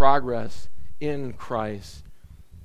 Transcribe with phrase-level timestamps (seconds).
[0.00, 0.70] progress
[1.00, 2.04] in Christ.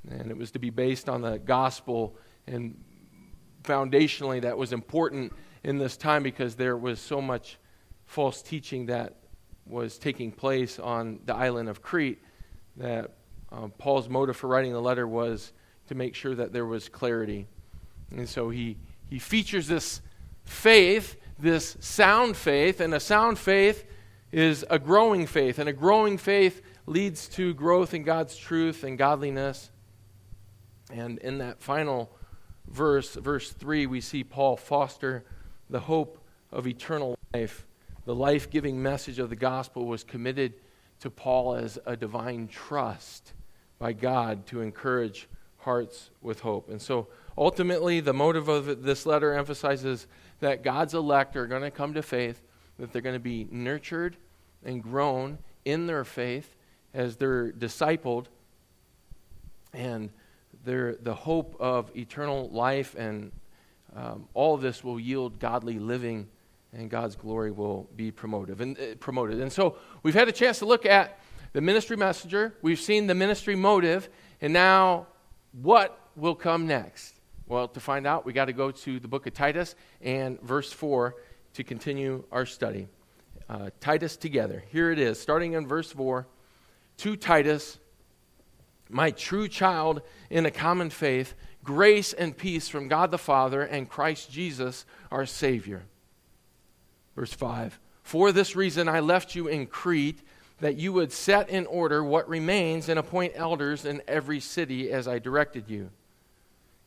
[0.09, 2.15] And it was to be based on the gospel,
[2.47, 2.81] and
[3.61, 5.33] foundationally, that was important
[5.65, 7.57] in this time because there was so much
[8.05, 9.17] false teaching that
[9.65, 12.19] was taking place on the island of Crete
[12.77, 13.11] that
[13.51, 15.51] um, Paul's motive for writing the letter was
[15.89, 17.47] to make sure that there was clarity.
[18.11, 18.77] And so he,
[19.09, 19.99] he features this
[20.45, 23.83] faith, this sound faith, and a sound faith
[24.31, 28.97] is a growing faith, and a growing faith leads to growth in God's truth and
[28.97, 29.71] godliness.
[30.91, 32.11] And in that final
[32.67, 35.23] verse, verse 3, we see Paul foster
[35.69, 36.19] the hope
[36.51, 37.65] of eternal life.
[38.05, 40.53] The life giving message of the gospel was committed
[40.99, 43.33] to Paul as a divine trust
[43.79, 45.27] by God to encourage
[45.57, 46.69] hearts with hope.
[46.69, 50.05] And so ultimately, the motive of this letter emphasizes
[50.39, 52.43] that God's elect are going to come to faith,
[52.77, 54.15] that they're going to be nurtured
[54.63, 56.54] and grown in their faith
[56.95, 58.25] as they're discipled,
[59.73, 60.09] and
[60.63, 63.31] the hope of eternal life and
[63.95, 66.27] um, all this will yield godly living
[66.73, 68.59] and God's glory will be promoted.
[68.59, 69.39] And, uh, promoted.
[69.39, 71.19] and so we've had a chance to look at
[71.53, 74.09] the ministry messenger, we've seen the ministry motive,
[74.41, 75.07] and now
[75.53, 77.13] what will come next?
[77.47, 80.71] Well, to find out, we got to go to the book of Titus and verse
[80.73, 81.15] 4
[81.53, 82.87] to continue our study.
[83.47, 84.63] Uh, Titus together.
[84.71, 86.27] Here it is, starting in verse 4.
[86.97, 87.79] To Titus,
[88.89, 93.89] my true child in a common faith, grace and peace from God the Father and
[93.89, 95.83] Christ Jesus, our Savior.
[97.15, 100.21] Verse 5 For this reason I left you in Crete,
[100.59, 105.07] that you would set in order what remains and appoint elders in every city as
[105.07, 105.89] I directed you.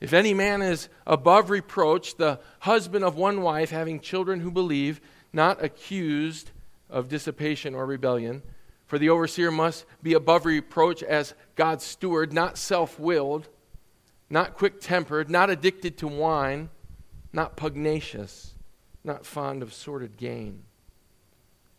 [0.01, 5.01] If any man is above reproach, the husband of one wife, having children who believe,
[5.33, 6.51] not accused
[6.89, 8.43] of dissipation or rebellion,
[8.89, 13.49] for the overseer must be above reproach as God's steward, not self willed,
[14.31, 16.71] not quick tempered, not addicted to wine,
[17.33, 18.55] not pugnacious,
[19.05, 20.65] not fond of sordid gain,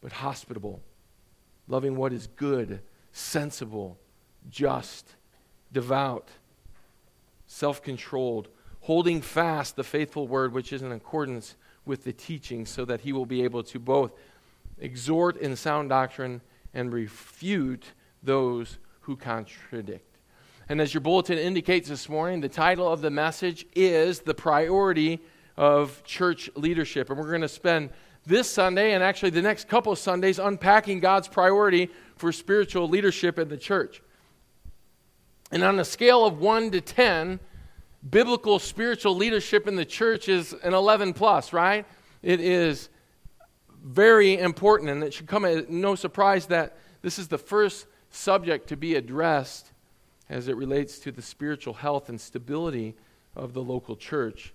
[0.01, 0.81] but hospitable,
[1.67, 2.79] loving what is good,
[3.11, 3.97] sensible,
[4.49, 5.15] just,
[5.73, 6.29] devout
[7.47, 8.47] self controlled,
[8.81, 11.55] holding fast the faithful word which is in accordance
[11.85, 14.11] with the teaching, so that he will be able to both
[14.79, 16.41] exhort in sound doctrine
[16.73, 17.85] and refute
[18.23, 20.17] those who contradict.
[20.67, 25.19] And as your bulletin indicates this morning, the title of the message is The Priority
[25.57, 27.09] of Church Leadership.
[27.09, 27.89] And we're going to spend
[28.25, 33.49] this Sunday and actually the next couple Sundays unpacking God's priority for spiritual leadership in
[33.49, 34.01] the church.
[35.51, 37.39] And on a scale of 1 to 10,
[38.07, 41.85] biblical spiritual leadership in the church is an 11 plus, right?
[42.21, 42.89] It is
[43.83, 48.67] very important, and it should come as no surprise that this is the first subject
[48.69, 49.71] to be addressed
[50.29, 52.95] as it relates to the spiritual health and stability
[53.35, 54.53] of the local church.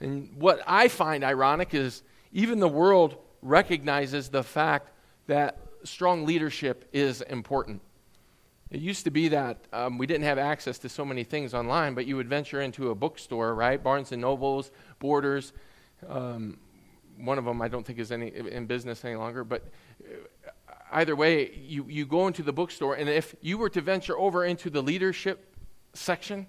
[0.00, 4.90] And what I find ironic is even the world recognizes the fact
[5.26, 7.82] that strong leadership is important.
[8.70, 11.94] It used to be that um, we didn't have access to so many things online,
[11.94, 13.82] but you would venture into a bookstore, right?
[13.82, 14.70] Barnes and Nobles,
[15.00, 15.52] Borders.
[16.08, 16.58] Um,
[17.24, 19.64] one of them I don't think is any in business any longer, but
[20.02, 24.18] uh, either way, you, you go into the bookstore, and if you were to venture
[24.18, 25.54] over into the leadership
[25.92, 26.46] section,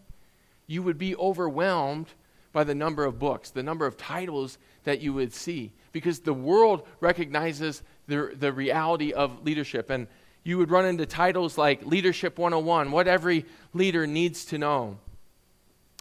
[0.67, 2.07] you would be overwhelmed
[2.53, 6.33] by the number of books, the number of titles that you would see, because the
[6.33, 9.89] world recognizes the, the reality of leadership.
[9.89, 10.07] And
[10.43, 14.97] you would run into titles like Leadership 101, what every leader needs to know,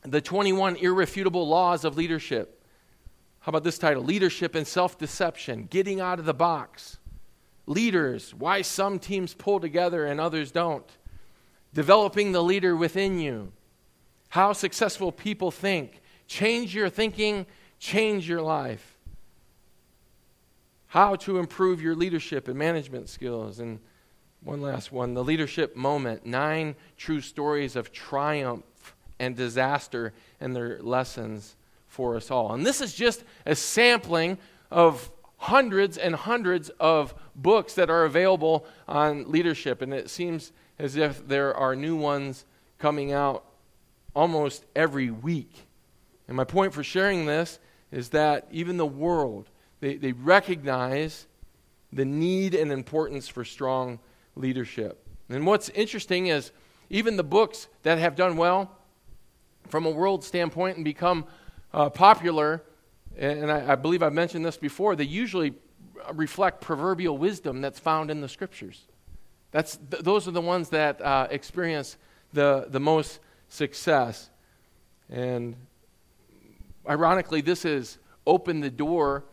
[0.02, 2.59] the 21 irrefutable laws of leadership.
[3.40, 4.02] How about this title?
[4.02, 6.98] Leadership and Self Deception, Getting Out of the Box.
[7.66, 10.86] Leaders, why some teams pull together and others don't.
[11.72, 13.52] Developing the leader within you.
[14.30, 16.00] How successful people think.
[16.26, 17.46] Change your thinking,
[17.78, 18.98] change your life.
[20.88, 23.60] How to improve your leadership and management skills.
[23.60, 23.78] And
[24.42, 26.26] one last one the leadership moment.
[26.26, 28.64] Nine true stories of triumph
[29.18, 31.56] and disaster and their lessons
[31.90, 32.54] for us all.
[32.54, 34.38] And this is just a sampling
[34.70, 39.82] of hundreds and hundreds of books that are available on leadership.
[39.82, 42.46] And it seems as if there are new ones
[42.78, 43.44] coming out
[44.14, 45.66] almost every week.
[46.28, 47.58] And my point for sharing this
[47.90, 49.50] is that even the world,
[49.80, 51.26] they, they recognize
[51.92, 53.98] the need and importance for strong
[54.36, 55.04] leadership.
[55.28, 56.52] And what's interesting is
[56.88, 58.76] even the books that have done well
[59.68, 61.24] from a world standpoint and become
[61.72, 62.62] uh, popular,
[63.16, 65.54] and I, I believe I've mentioned this before, they usually
[66.14, 68.86] reflect proverbial wisdom that's found in the scriptures.
[69.50, 71.96] That's, th- those are the ones that uh, experience
[72.32, 74.30] the, the most success.
[75.08, 75.56] And
[76.88, 79.24] ironically, this has opened the door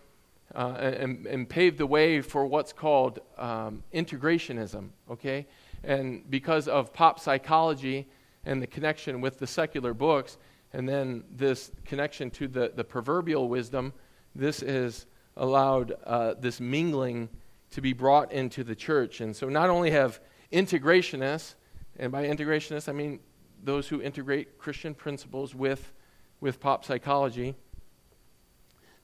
[0.55, 5.45] uh, and, and paved the way for what's called um, integrationism, okay?
[5.83, 8.07] And because of pop psychology
[8.45, 10.37] and the connection with the secular books,
[10.73, 13.93] and then this connection to the, the proverbial wisdom,
[14.35, 15.05] this has
[15.35, 17.29] allowed uh, this mingling
[17.71, 19.21] to be brought into the church.
[19.21, 20.19] And so not only have
[20.51, 21.55] integrationists,
[21.97, 23.19] and by integrationists I mean
[23.63, 25.91] those who integrate Christian principles with,
[26.39, 27.55] with pop psychology,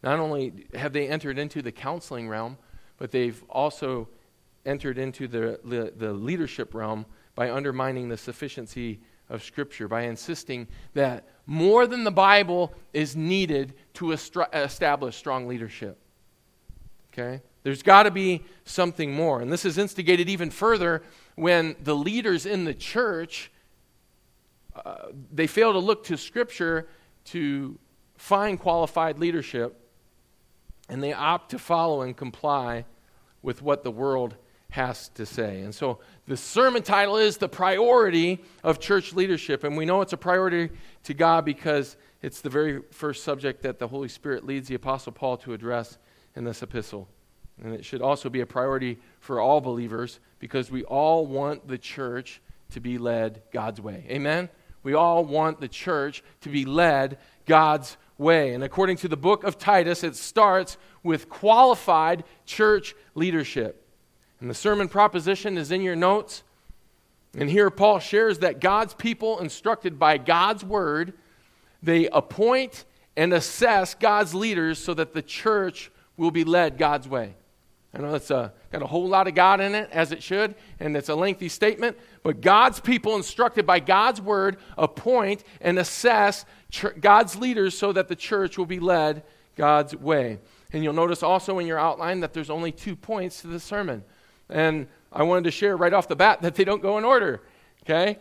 [0.04, 2.58] not only have they entered into the counseling realm,
[2.98, 4.10] but they've also
[4.66, 5.60] entered into the,
[5.96, 7.06] the leadership realm
[7.36, 9.00] by undermining the sufficiency
[9.30, 15.98] of Scripture, by insisting that more than the Bible is needed to establish strong leadership.
[17.12, 17.42] Okay?
[17.64, 19.42] There's got to be something more.
[19.42, 21.04] And this is instigated even further
[21.36, 23.52] when the leaders in the church
[24.76, 26.88] uh, they fail to look to scripture
[27.26, 27.78] to
[28.18, 29.80] find qualified leadership
[30.90, 32.86] and they opt to follow and comply
[33.42, 34.36] with what the world
[34.74, 35.62] has to say.
[35.62, 39.64] And so the sermon title is The Priority of Church Leadership.
[39.64, 40.72] And we know it's a priority
[41.04, 45.12] to God because it's the very first subject that the Holy Spirit leads the Apostle
[45.12, 46.00] Paul to address
[46.36, 47.08] in this epistle.
[47.64, 51.78] And it should also be a priority for all believers because we all want the
[51.78, 52.42] church
[52.72, 54.04] to be led God's way.
[54.10, 54.50] Amen?
[54.82, 58.56] We all want the church to be led God's way.
[58.56, 63.82] And according to the book of Titus, it starts with qualified church leadership.
[64.44, 66.44] And the sermon proposition is in your notes.
[67.34, 71.14] And here Paul shares that God's people, instructed by God's word,
[71.82, 72.84] they appoint
[73.16, 77.36] and assess God's leaders so that the church will be led God's way.
[77.94, 80.56] I know it's a, got a whole lot of God in it, as it should,
[80.78, 86.44] and it's a lengthy statement, but God's people, instructed by God's word, appoint and assess
[86.70, 89.24] ch- God's leaders so that the church will be led
[89.56, 90.40] God's way.
[90.74, 94.04] And you'll notice also in your outline that there's only two points to the sermon.
[94.50, 97.42] And I wanted to share right off the bat that they don't go in order,
[97.84, 98.18] okay?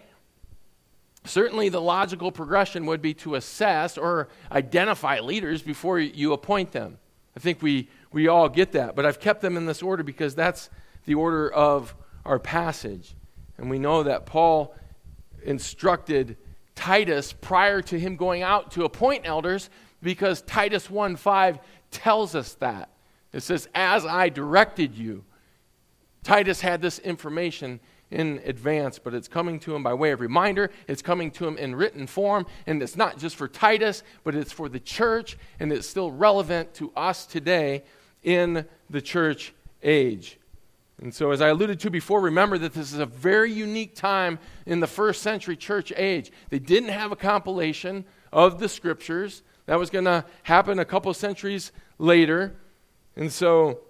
[1.25, 6.99] Certainly, the logical progression would be to assess or identify leaders before you appoint them.
[7.37, 8.95] I think we we all get that.
[8.95, 10.71] But I've kept them in this order because that's
[11.05, 11.95] the order of
[12.25, 13.15] our passage.
[13.59, 14.75] And we know that Paul
[15.45, 16.37] instructed
[16.75, 19.71] Titus prior to him going out to appoint elders
[20.03, 21.59] because Titus 1 5
[21.91, 22.91] tells us that.
[23.33, 25.25] It says, As I directed you.
[26.23, 27.81] Titus had this information
[28.11, 30.71] in advance, but it's coming to him by way of reminder.
[30.87, 34.53] It's coming to him in written form, and it's not just for Titus, but it's
[34.53, 37.83] for the church, and it's still relevant to us today
[38.23, 40.39] in the church age.
[41.01, 44.39] And so, as I alluded to before, remember that this is a very unique time
[44.67, 46.31] in the first century church age.
[46.51, 49.43] They didn't have a compilation of the scriptures.
[49.67, 52.55] That was going to happen a couple centuries later.
[53.17, 53.81] And so,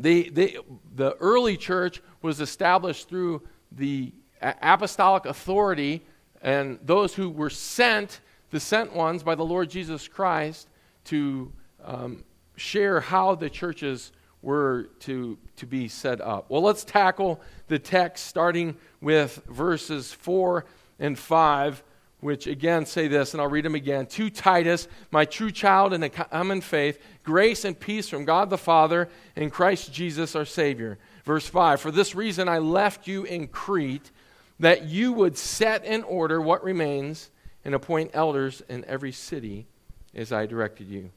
[0.00, 0.56] they, they,
[0.94, 6.02] the early church was established through the apostolic authority
[6.42, 8.20] and those who were sent,
[8.50, 10.68] the sent ones by the Lord Jesus Christ,
[11.04, 11.52] to
[11.84, 12.24] um,
[12.56, 14.12] share how the churches
[14.42, 16.48] were to, to be set up.
[16.48, 20.64] Well, let's tackle the text starting with verses 4
[20.98, 21.82] and 5,
[22.20, 24.06] which again say this, and I'll read them again.
[24.06, 28.58] To Titus, my true child in the common faith, grace and peace from God the
[28.58, 30.98] Father and Christ Jesus our Savior.
[31.24, 34.10] Verse 5 For this reason I left you in Crete,
[34.58, 37.30] that you would set in order what remains
[37.64, 39.66] and appoint elders in every city
[40.14, 41.10] as I directed you.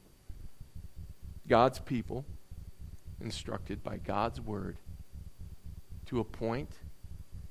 [1.46, 2.24] God's people,
[3.20, 4.78] instructed by God's word,
[6.06, 6.70] to appoint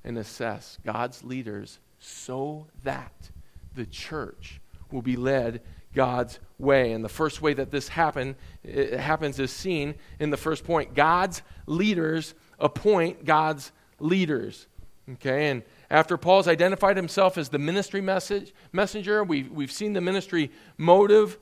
[0.04, 3.30] and assess God's leaders so that
[3.76, 4.62] the church
[4.92, 5.62] will be led
[5.94, 6.92] God's way.
[6.92, 10.94] And the first way that this happen, happens is seen in the first point.
[10.94, 14.68] God's leaders appoint God's leaders.
[15.14, 20.02] Okay, and after Paul's identified himself as the ministry message, messenger, we've, we've seen the
[20.02, 21.38] ministry motive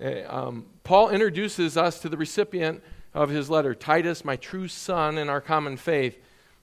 [0.00, 2.82] Eh, um, Paul introduces us to the recipient
[3.14, 6.18] of his letter, Titus, my true son in our common faith.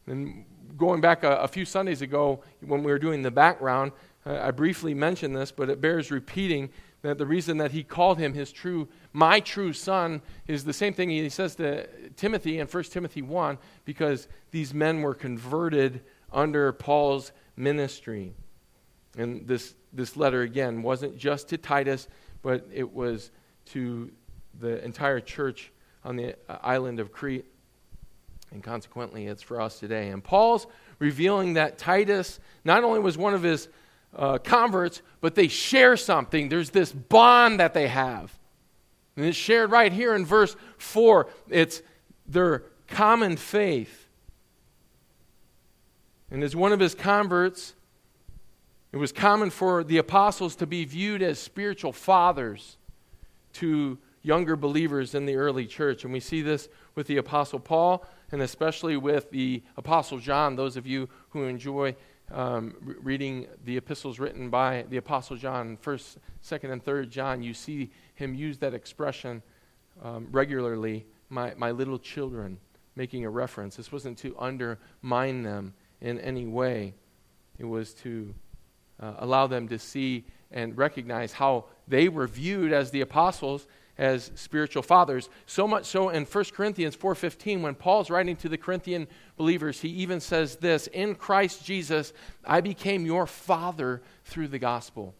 [0.05, 0.45] And
[0.77, 3.91] going back a, a few Sundays ago, when we were doing the background,
[4.25, 6.69] I briefly mentioned this, but it bears repeating
[7.01, 10.93] that the reason that he called him his true, my true son, is the same
[10.93, 16.01] thing he says to Timothy in 1 Timothy 1, because these men were converted
[16.31, 18.33] under Paul's ministry.
[19.17, 22.07] And this, this letter, again, wasn't just to Titus,
[22.41, 23.31] but it was
[23.65, 24.09] to
[24.59, 25.71] the entire church
[26.05, 27.45] on the uh, island of Crete.
[28.51, 30.09] And consequently, it's for us today.
[30.09, 30.67] And Paul's
[30.99, 33.67] revealing that Titus not only was one of his
[34.15, 36.49] uh, converts, but they share something.
[36.49, 38.37] There's this bond that they have.
[39.15, 41.27] And it's shared right here in verse 4.
[41.49, 41.81] It's
[42.27, 44.07] their common faith.
[46.31, 47.75] And as one of his converts,
[48.91, 52.77] it was common for the apostles to be viewed as spiritual fathers
[53.53, 56.03] to younger believers in the early church.
[56.03, 60.75] And we see this with the apostle Paul and especially with the apostle John, those
[60.75, 61.95] of you who enjoy
[62.33, 67.53] um, reading the epistles written by the Apostle John, 1st, 2nd, and 3rd John, you
[67.53, 69.41] see him use that expression
[70.01, 72.57] um, regularly, my, my little children,
[72.95, 73.75] making a reference.
[73.75, 76.95] This wasn't to undermine them in any way,
[77.57, 78.33] it was to
[78.99, 84.31] uh, allow them to see and recognize how they were viewed as the apostles as
[84.35, 85.29] spiritual fathers.
[85.45, 89.07] So much so in 1 Corinthians 4:15 when Paul's writing to the Corinthian
[89.37, 95.15] believers, he even says this, "In Christ Jesus I became your father through the gospel."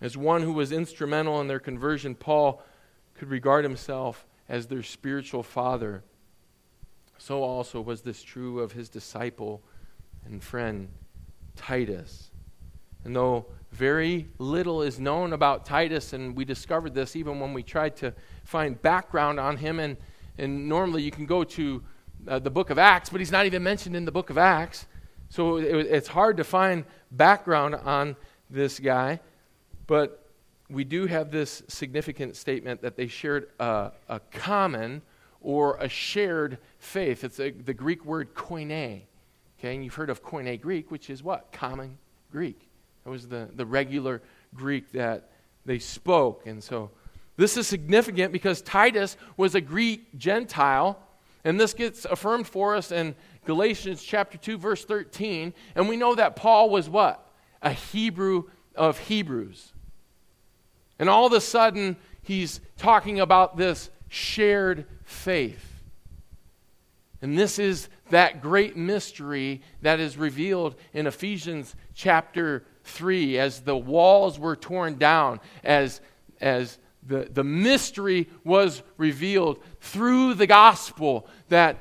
[0.00, 2.62] As one who was instrumental in their conversion, Paul
[3.14, 6.04] could regard himself as their spiritual father.
[7.18, 9.62] So also was this true of his disciple
[10.24, 10.88] and friend
[11.56, 12.30] Titus.
[13.04, 17.62] And though very little is known about Titus, and we discovered this even when we
[17.62, 18.14] tried to
[18.44, 19.78] find background on him.
[19.78, 19.96] And,
[20.38, 21.82] and normally you can go to
[22.26, 24.86] uh, the book of Acts, but he's not even mentioned in the book of Acts.
[25.28, 28.16] So it, it's hard to find background on
[28.50, 29.20] this guy.
[29.86, 30.24] But
[30.70, 35.02] we do have this significant statement that they shared a, a common
[35.40, 37.24] or a shared faith.
[37.24, 39.02] It's a, the Greek word koine.
[39.58, 41.52] Okay, and you've heard of koine Greek, which is what?
[41.52, 41.98] Common
[42.30, 42.67] Greek.
[43.08, 44.20] That was the, the regular
[44.54, 45.30] Greek that
[45.64, 46.46] they spoke.
[46.46, 46.90] And so
[47.38, 50.98] this is significant because Titus was a Greek Gentile.
[51.42, 53.14] And this gets affirmed for us in
[53.46, 55.54] Galatians chapter 2, verse 13.
[55.74, 57.26] And we know that Paul was what?
[57.62, 58.42] A Hebrew
[58.74, 59.72] of Hebrews.
[60.98, 65.64] And all of a sudden, he's talking about this shared faith.
[67.22, 73.76] And this is that great mystery that is revealed in Ephesians chapter 3 as the
[73.76, 76.00] walls were torn down, as,
[76.40, 81.78] as the, the mystery was revealed through the gospel that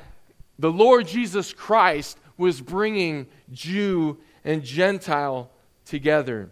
[0.59, 5.51] the Lord Jesus Christ was bringing Jew and Gentile
[5.85, 6.49] together.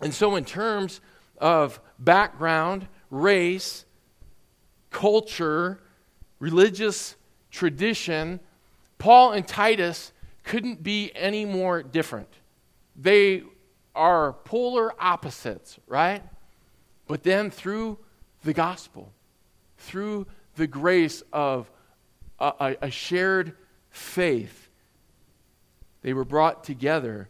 [0.00, 1.00] And so, in terms
[1.38, 3.84] of background, race,
[4.90, 5.80] culture,
[6.38, 7.16] religious
[7.50, 8.40] tradition,
[8.98, 10.12] Paul and Titus
[10.42, 12.28] couldn't be any more different.
[12.96, 13.42] They
[13.94, 16.22] are polar opposites, right?
[17.06, 17.98] But then through
[18.44, 19.12] the gospel,
[19.78, 20.26] through
[20.56, 21.70] the grace of
[22.38, 23.56] a, a, shared
[23.90, 24.70] faith,
[26.02, 27.28] they were brought together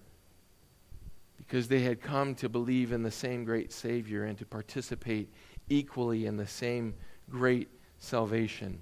[1.37, 5.33] because they had come to believe in the same great Savior and to participate
[5.69, 6.95] equally in the same
[7.31, 7.69] great
[7.99, 8.81] salvation.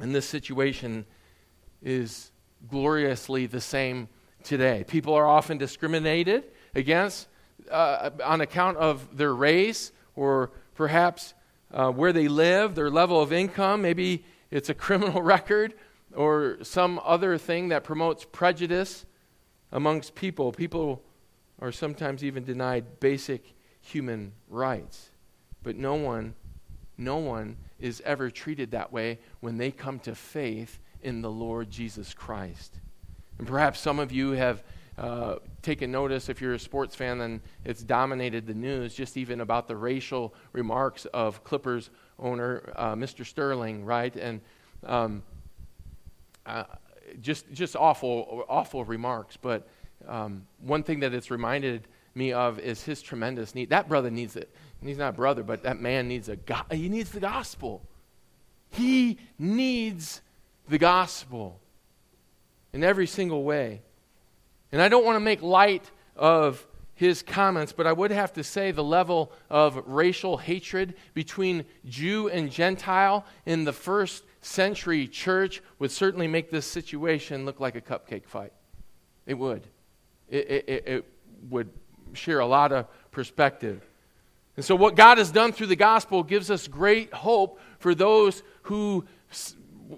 [0.00, 1.04] And this situation
[1.82, 2.30] is
[2.70, 4.08] gloriously the same
[4.42, 4.84] today.
[4.86, 7.28] People are often discriminated against
[7.70, 11.34] uh, on account of their race or perhaps
[11.72, 13.82] uh, where they live, their level of income.
[13.82, 15.74] Maybe it's a criminal record
[16.14, 19.04] or some other thing that promotes prejudice
[19.72, 20.52] amongst people.
[20.52, 21.02] People
[21.60, 25.10] are sometimes even denied basic human rights.
[25.62, 26.34] But no one,
[26.96, 31.70] no one is ever treated that way when they come to faith in the Lord
[31.70, 32.80] Jesus Christ.
[33.38, 34.62] And perhaps some of you have
[34.98, 39.40] uh, taken notice, if you're a sports fan, then it's dominated the news, just even
[39.40, 43.24] about the racial remarks of Clippers owner uh, Mr.
[43.24, 44.14] Sterling, right?
[44.16, 44.40] And
[44.84, 45.22] um,
[46.46, 46.64] uh,
[47.20, 49.36] just just awful awful remarks.
[49.36, 49.68] But
[50.08, 53.70] um, one thing that it's reminded me of is his tremendous need.
[53.70, 54.50] That brother needs it.
[54.82, 57.82] He's not brother, but that man needs a go- he needs the gospel.
[58.70, 60.22] He needs
[60.68, 61.60] the gospel
[62.78, 63.82] in every single way.
[64.70, 68.44] And I don't want to make light of his comments, but I would have to
[68.44, 75.60] say the level of racial hatred between Jew and Gentile in the first century church
[75.80, 78.52] would certainly make this situation look like a cupcake fight.
[79.26, 79.66] It would.
[80.28, 81.04] It, it, it
[81.50, 81.70] would
[82.12, 83.84] share a lot of perspective.
[84.54, 88.44] And so, what God has done through the gospel gives us great hope for those
[88.62, 89.04] who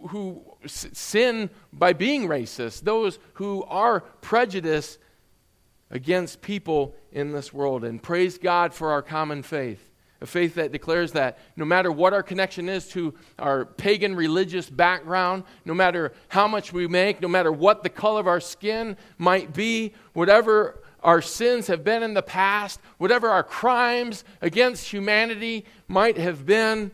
[0.09, 4.99] who sin by being racist, those who are prejudiced
[5.91, 7.85] against people in this world.
[7.85, 9.91] And praise God for our common faith.
[10.23, 14.69] A faith that declares that no matter what our connection is to our pagan religious
[14.69, 18.99] background, no matter how much we make, no matter what the color of our skin
[19.17, 25.65] might be, whatever our sins have been in the past, whatever our crimes against humanity
[25.89, 26.91] might have been,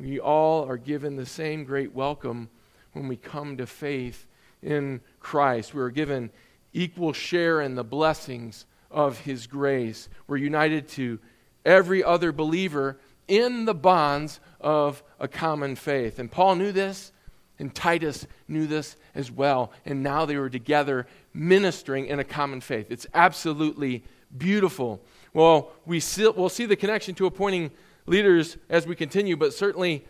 [0.00, 2.48] we all are given the same great welcome
[2.94, 4.26] when we come to faith
[4.62, 5.74] in Christ.
[5.74, 6.30] We are given
[6.72, 10.08] equal share in the blessings of His grace.
[10.26, 11.18] We're united to
[11.66, 16.18] every other believer in the bonds of a common faith.
[16.18, 17.12] And Paul knew this,
[17.58, 19.70] and Titus knew this as well.
[19.84, 22.86] And now they were together ministering in a common faith.
[22.90, 24.02] It's absolutely
[24.36, 25.02] beautiful.
[25.34, 27.70] Well, we see, we'll see the connection to appointing
[28.10, 30.04] leaders as we continue, but certainly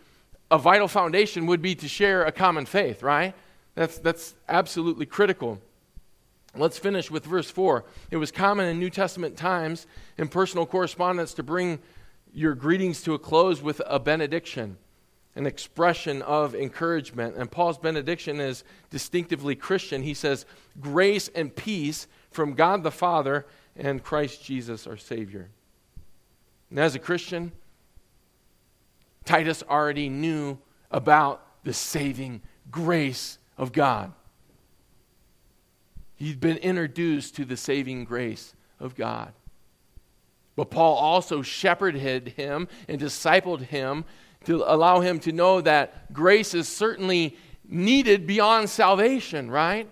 [0.49, 3.33] a vital foundation would be to share a common faith, right?
[3.75, 5.59] That's, that's absolutely critical.
[6.55, 7.85] Let's finish with verse 4.
[8.09, 11.79] It was common in New Testament times in personal correspondence to bring
[12.33, 14.77] your greetings to a close with a benediction,
[15.35, 17.37] an expression of encouragement.
[17.37, 20.03] And Paul's benediction is distinctively Christian.
[20.03, 20.45] He says,
[20.81, 23.45] Grace and peace from God the Father
[23.77, 25.49] and Christ Jesus our Savior.
[26.69, 27.53] And as a Christian,
[29.25, 30.57] Titus already knew
[30.89, 34.13] about the saving grace of God.
[36.15, 39.33] He'd been introduced to the saving grace of God.
[40.55, 44.05] But Paul also shepherded him and discipled him
[44.45, 47.37] to allow him to know that grace is certainly
[47.67, 49.89] needed beyond salvation, right?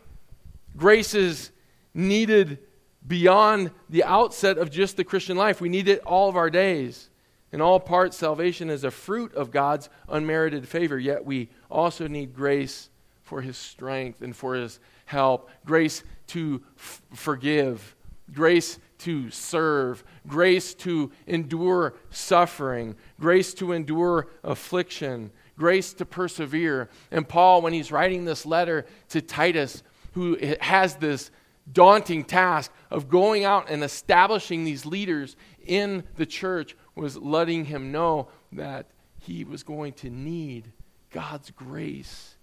[0.76, 1.52] Grace is
[1.94, 2.60] needed
[3.08, 5.62] beyond the outset of just the Christian life.
[5.62, 7.10] We need it all of our days.
[7.52, 12.36] In all parts, salvation is a fruit of God's unmerited favor, yet we also need
[12.36, 12.90] grace
[13.24, 17.96] for his strength and for his help, grace to f- forgive,
[18.32, 26.90] grace to serve, grace to endure suffering, grace to endure affliction, grace to persevere.
[27.12, 31.32] And Paul, when he's writing this letter to Titus, who has this
[31.72, 37.92] daunting task of going out and establishing these leaders in the church, was letting him
[37.92, 38.88] know that
[39.20, 40.72] he was going to need
[41.12, 42.36] God's grace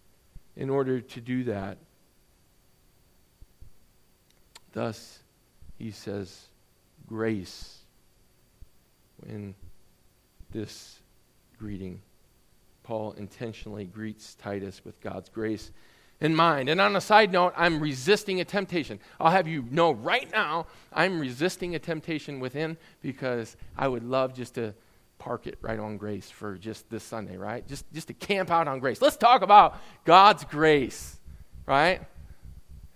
[0.57, 1.79] in order to do that.
[4.73, 5.21] Thus,
[5.79, 6.47] he says,
[7.07, 7.79] grace
[9.27, 9.55] in
[10.51, 10.99] this
[11.59, 12.03] greeting.
[12.83, 15.71] Paul intentionally greets Titus with God's grace
[16.21, 16.69] in mind.
[16.69, 18.99] And on a side note, I'm resisting a temptation.
[19.21, 24.35] I'll have you know right now, I'm resisting a temptation within because I would love
[24.35, 24.75] just to
[25.19, 27.67] park it right on grace for just this Sunday, right?
[27.67, 29.01] Just, just to camp out on grace.
[29.01, 31.19] Let's talk about God's grace,
[31.67, 32.01] right?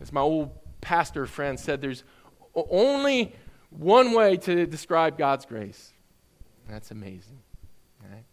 [0.01, 2.05] As my old pastor friend said, there's
[2.55, 3.35] only
[3.71, 5.93] one way to describe God's grace.
[6.69, 7.39] That's amazing.
[8.03, 8.25] Right?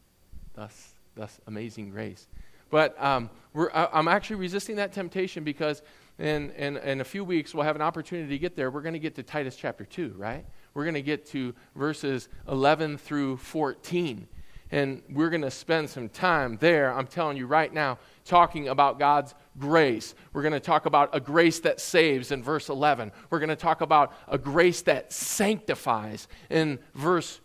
[0.54, 2.28] Thus, thus amazing grace.
[2.70, 5.82] But um, I, I'm actually resisting that temptation because
[6.20, 8.72] in, in, in a few weeks we'll have an opportunity to get there.
[8.72, 10.46] We're going to get to Titus chapter 2, right?
[10.74, 14.28] We're going to get to verses 11 through 14.
[14.70, 19.00] And we're going to spend some time there, I'm telling you right now, talking about
[19.00, 20.14] God's grace.
[20.34, 23.14] We're going to talk about a grace that saves in verse 11.
[23.30, 27.40] We're going to talk about a grace that sanctifies in verse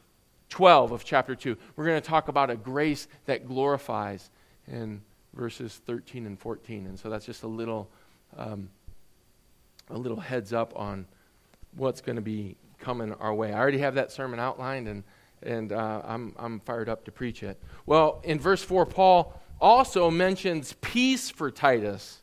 [0.49, 1.57] 12 of chapter 2.
[1.77, 4.29] We're going to talk about a grace that glorifies
[4.67, 5.01] in
[5.35, 6.87] verses 13 and 14.
[6.87, 7.89] And so that's just a little,
[8.37, 8.69] um,
[9.91, 11.07] a little heads up on
[11.77, 13.53] what's going to be coming our way.
[13.53, 15.05] I already have that sermon outlined, and,
[15.43, 17.61] and uh, I'm, I'm fired up to preach it.
[17.87, 22.21] Well, in verse 4, Paul also mentions peace for Titus.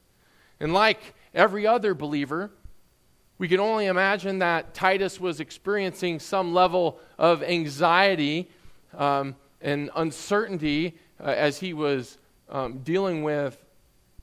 [0.59, 2.51] And like every other believer,
[3.37, 8.49] we can only imagine that Titus was experiencing some level of anxiety
[8.97, 12.17] um, and uncertainty uh, as he was
[12.49, 13.57] um, dealing with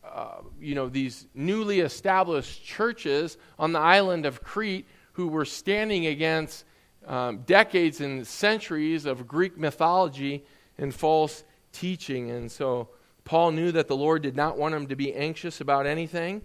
[0.05, 6.07] uh, you know these newly established churches on the island of Crete who were standing
[6.07, 6.65] against
[7.07, 10.45] um, decades and centuries of Greek mythology
[10.79, 12.31] and false teaching.
[12.31, 12.89] And so
[13.25, 16.43] Paul knew that the Lord did not want him to be anxious about anything.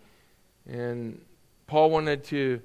[0.68, 1.22] And
[1.68, 2.62] Paul wanted to,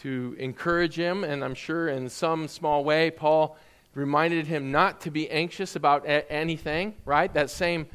[0.00, 3.56] to encourage him, and I'm sure in some small way, Paul
[3.94, 7.32] reminded him not to be anxious about a- anything, right?
[7.32, 7.86] That same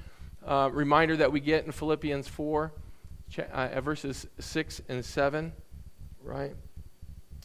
[0.45, 2.71] uh, reminder that we get in Philippians 4,
[3.51, 5.54] uh, verses 6 and 7,
[6.23, 6.56] right?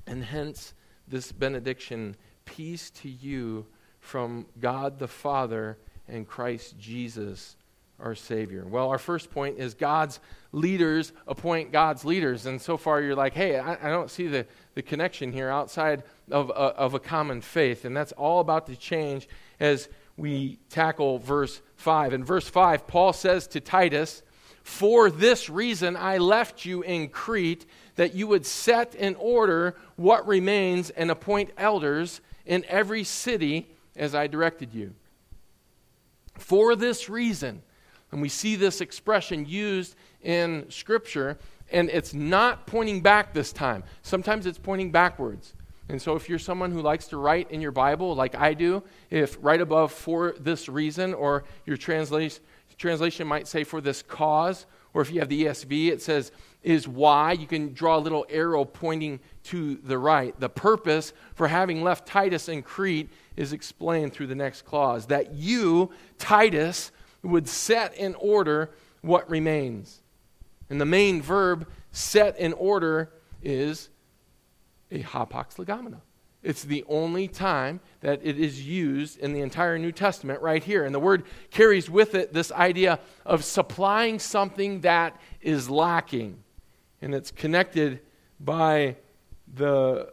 [0.07, 0.75] And hence
[1.09, 3.67] this benediction peace to you
[4.01, 5.79] from God the Father
[6.09, 7.57] and Christ Jesus
[7.99, 8.65] our Savior.
[8.67, 10.21] Well, our first point is God's
[10.53, 12.47] leaders appoint God's leaders.
[12.47, 16.03] And so far, you're like, hey, I, I don't see the, the connection here outside
[16.31, 17.85] of, of a common faith.
[17.85, 19.29] And that's all about to change
[19.61, 22.13] as we tackle verse 5.
[22.13, 24.23] In verse 5, Paul says to Titus,
[24.63, 30.27] For this reason I left you in Crete, that you would set in order what
[30.27, 34.95] remains and appoint elders in every city as I directed you.
[36.39, 37.63] For this reason,
[38.13, 41.39] and we see this expression used in Scripture,
[41.71, 43.83] and it's not pointing back this time.
[44.03, 45.55] Sometimes it's pointing backwards.
[45.89, 48.83] And so, if you're someone who likes to write in your Bible, like I do,
[49.11, 52.43] if right above for this reason, or your translation,
[52.77, 56.89] translation might say for this cause, or if you have the ESV, it says is
[56.89, 60.39] why, you can draw a little arrow pointing to the right.
[60.41, 65.33] The purpose for having left Titus in Crete is explained through the next clause that
[65.33, 66.91] you, Titus,
[67.23, 68.73] would set in order
[69.03, 70.03] what remains.
[70.69, 73.89] And the main verb set in order is
[74.91, 76.01] a hapax legomena.
[76.43, 80.85] It's the only time that it is used in the entire New Testament right here.
[80.85, 86.43] And the word carries with it this idea of supplying something that is lacking.
[87.03, 88.01] And it's connected
[88.39, 88.97] by
[89.53, 90.13] the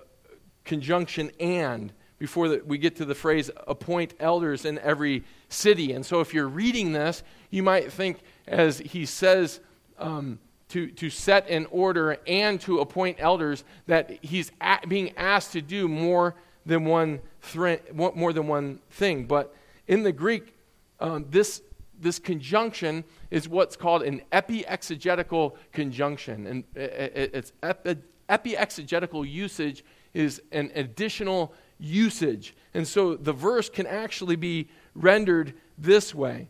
[0.63, 5.91] conjunction and before the, we get to the phrase appoint elders in every city.
[5.91, 9.59] And so if you're reading this, you might think as he says,
[9.99, 10.39] um,
[10.73, 14.51] to, to set in order and to appoint elders that he's
[14.87, 16.33] being asked to do more
[16.65, 19.25] than one, thre- more than one thing.
[19.25, 19.55] But
[19.87, 20.55] in the Greek,
[20.99, 21.61] um, this,
[21.99, 26.47] this conjunction is what's called an epi-exegetical conjunction.
[26.47, 32.55] And it's epi- epi-exegetical usage is an additional usage.
[32.73, 36.47] And so the verse can actually be rendered this way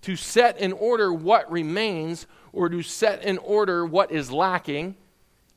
[0.00, 4.96] to set in order what remains or to set in order what is lacking,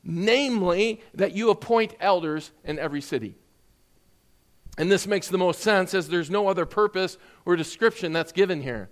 [0.04, 3.34] namely, that you appoint elders in every city.
[4.76, 8.60] And this makes the most sense as there's no other purpose or description that's given
[8.60, 8.90] here.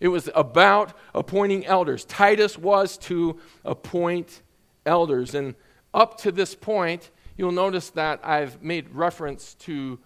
[0.00, 2.06] It was about appointing elders.
[2.06, 4.40] Titus was to appoint
[4.86, 5.34] elders.
[5.34, 5.54] And
[5.92, 9.98] up to this point, you'll notice that I've made reference to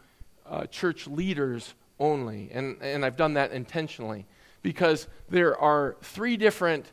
[0.44, 2.50] uh, church leaders only.
[2.52, 4.26] And, and I've done that intentionally
[4.62, 6.90] because there are three different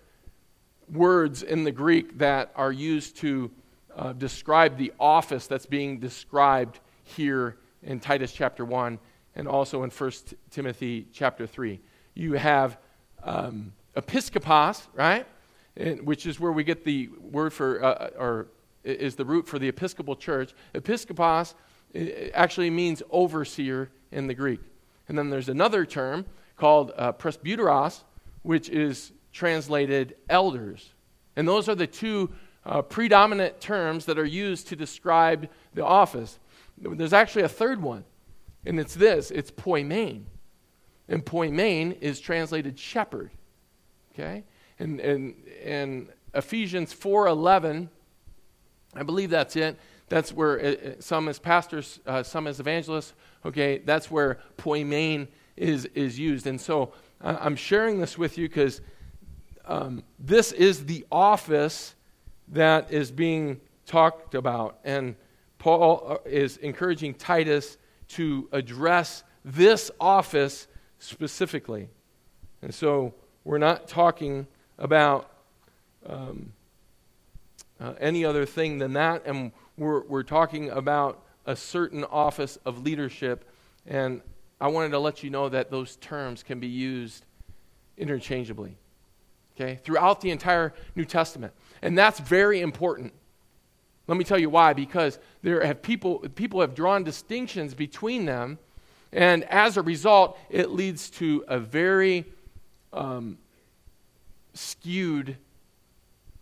[0.91, 3.49] words in the Greek that are used to
[3.95, 8.99] uh, describe the office that's being described here in Titus chapter 1
[9.35, 10.11] and also in 1
[10.49, 11.79] Timothy chapter 3.
[12.13, 12.77] You have
[13.23, 15.25] um, episkopos, right?
[15.77, 18.47] And, which is where we get the word for, uh, or
[18.83, 20.53] is the root for the Episcopal Church.
[20.75, 21.53] Episkopos
[22.33, 24.59] actually means overseer in the Greek.
[25.07, 26.25] And then there's another term
[26.57, 28.03] called uh, presbyteros,
[28.43, 30.93] which is translated elders.
[31.35, 32.31] And those are the two
[32.65, 36.39] uh, predominant terms that are used to describe the office.
[36.77, 38.03] There's actually a third one,
[38.65, 40.23] and it's this it's poimen.
[41.07, 43.31] And poimen is translated shepherd.
[44.13, 44.43] Okay?
[44.79, 47.89] And, and, and Ephesians 4.11,
[48.95, 49.77] I believe that's it.
[50.07, 53.13] That's where it, uh, uh, some as pastors, uh, some as evangelists,
[53.45, 56.47] okay, that's where poimen is, is used.
[56.47, 58.81] And so I'm sharing this with you because
[59.71, 61.95] um, this is the office
[62.49, 64.79] that is being talked about.
[64.83, 65.15] And
[65.59, 67.77] Paul uh, is encouraging Titus
[68.09, 70.67] to address this office
[70.99, 71.87] specifically.
[72.61, 73.13] And so
[73.45, 74.45] we're not talking
[74.77, 75.31] about
[76.05, 76.51] um,
[77.79, 79.25] uh, any other thing than that.
[79.25, 83.49] And we're, we're talking about a certain office of leadership.
[83.87, 84.21] And
[84.59, 87.25] I wanted to let you know that those terms can be used
[87.97, 88.75] interchangeably
[89.55, 91.53] okay, throughout the entire New Testament.
[91.81, 93.13] And that's very important.
[94.07, 94.73] Let me tell you why.
[94.73, 98.59] Because there have people, people have drawn distinctions between them,
[99.11, 102.25] and as a result, it leads to a very
[102.93, 103.37] um,
[104.53, 105.37] skewed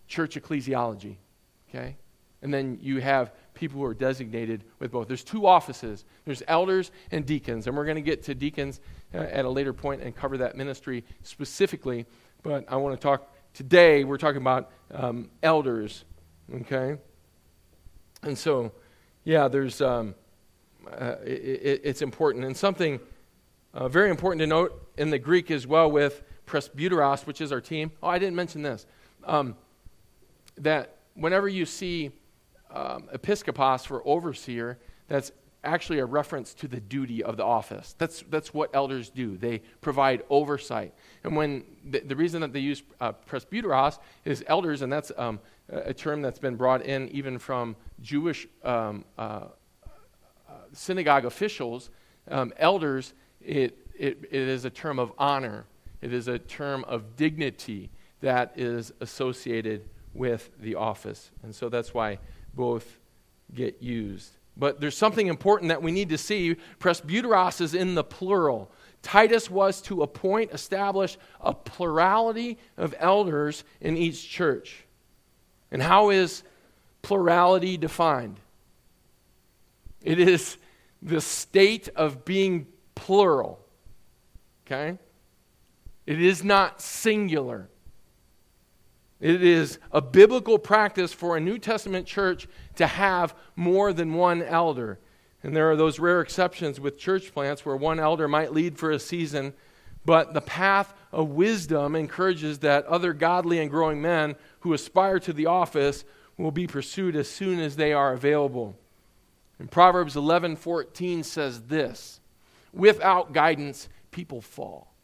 [0.08, 1.16] church ecclesiology.
[1.68, 1.96] Okay?
[2.42, 5.06] And then you have people who are designated with both.
[5.06, 7.66] There's two offices there's elders and deacons.
[7.66, 8.80] And we're going to get to deacons
[9.14, 12.06] uh, at a later point and cover that ministry specifically.
[12.42, 16.04] But I want to talk today, we're talking about um, elders,
[16.62, 16.96] okay?
[18.22, 18.72] And so,
[19.24, 20.14] yeah, there's, um,
[20.90, 22.44] uh, it, it's important.
[22.44, 22.98] And something
[23.74, 27.60] uh, very important to note in the Greek as well with presbyteros, which is our
[27.60, 27.92] team.
[28.02, 28.86] Oh, I didn't mention this.
[29.24, 29.56] Um,
[30.56, 32.10] that whenever you see
[32.72, 35.30] um, episkopos for overseer, that's
[35.62, 37.94] actually a reference to the duty of the office.
[37.98, 39.36] That's, that's what elders do.
[39.36, 40.94] They provide oversight.
[41.24, 45.40] And when the, the reason that they use uh, presbyteros is elders, and that's um,
[45.68, 51.90] a term that's been brought in even from Jewish um, uh, uh, synagogue officials,
[52.30, 55.66] um, elders, it, it, it is a term of honor.
[56.00, 61.30] It is a term of dignity that is associated with the office.
[61.42, 62.18] And so that's why
[62.54, 62.98] both
[63.54, 64.32] get used.
[64.60, 66.54] But there's something important that we need to see.
[66.78, 68.70] Presbyteros is in the plural.
[69.00, 74.84] Titus was to appoint, establish a plurality of elders in each church.
[75.72, 76.42] And how is
[77.00, 78.38] plurality defined?
[80.02, 80.58] It is
[81.00, 83.64] the state of being plural.
[84.66, 84.98] Okay?
[86.04, 87.70] It is not singular.
[89.20, 94.42] It is a biblical practice for a New Testament church to have more than one
[94.42, 94.98] elder.
[95.42, 98.90] And there are those rare exceptions with church plants where one elder might lead for
[98.90, 99.52] a season,
[100.06, 105.32] but the path of wisdom encourages that other godly and growing men who aspire to
[105.34, 106.04] the office
[106.38, 108.74] will be pursued as soon as they are available.
[109.58, 112.20] And Proverbs 11:14 says this,
[112.72, 114.94] without guidance people fall.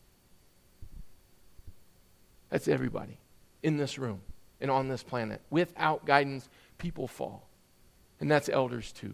[2.49, 3.19] That's everybody
[3.67, 4.21] in this room
[4.61, 5.43] and on this planet.
[5.51, 6.49] Without guidance,
[6.79, 7.49] people fall.
[8.21, 9.13] And that's elders too.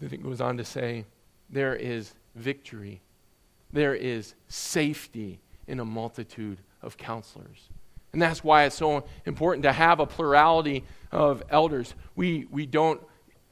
[0.00, 1.04] Then it goes on to say,
[1.50, 3.00] there is victory,
[3.72, 7.70] there is safety in a multitude of counselors.
[8.12, 11.92] And that's why it's so important to have a plurality of elders.
[12.14, 13.00] We, we, don't,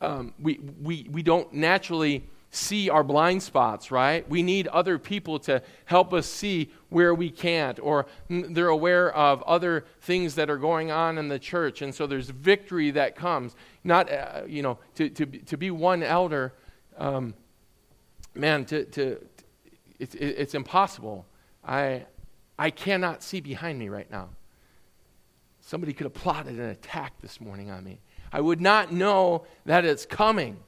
[0.01, 2.23] um, we, we, we don't naturally
[2.55, 4.29] see our blind spots, right?
[4.29, 9.43] We need other people to help us see where we can't, or they're aware of
[9.45, 11.81] other things that are going on in the church.
[11.81, 13.57] And so there's victory that comes.
[13.83, 16.53] Not, uh, you know, to, to, to be one elder,
[16.99, 17.33] um,
[18.35, 19.27] man, to, to,
[19.99, 21.25] it's, it's impossible.
[21.65, 22.05] I,
[22.59, 24.29] I cannot see behind me right now.
[25.63, 28.01] Somebody could have plotted an attack this morning on me.
[28.31, 30.59] I would not know that it's coming.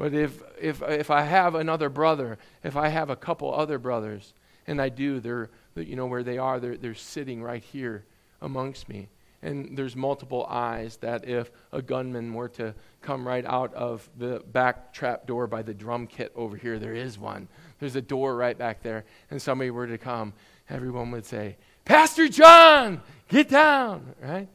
[0.00, 4.32] But if, if, if I have another brother, if I have a couple other brothers,
[4.66, 8.06] and I do, they're, you know, where they are, they're, they're sitting right here
[8.40, 9.10] amongst me.
[9.42, 14.42] And there's multiple eyes that if a gunman were to come right out of the
[14.50, 17.46] back trap door by the drum kit over here, there is one.
[17.78, 19.04] There's a door right back there.
[19.30, 20.32] And somebody were to come,
[20.70, 24.48] everyone would say, Pastor John, get down, right?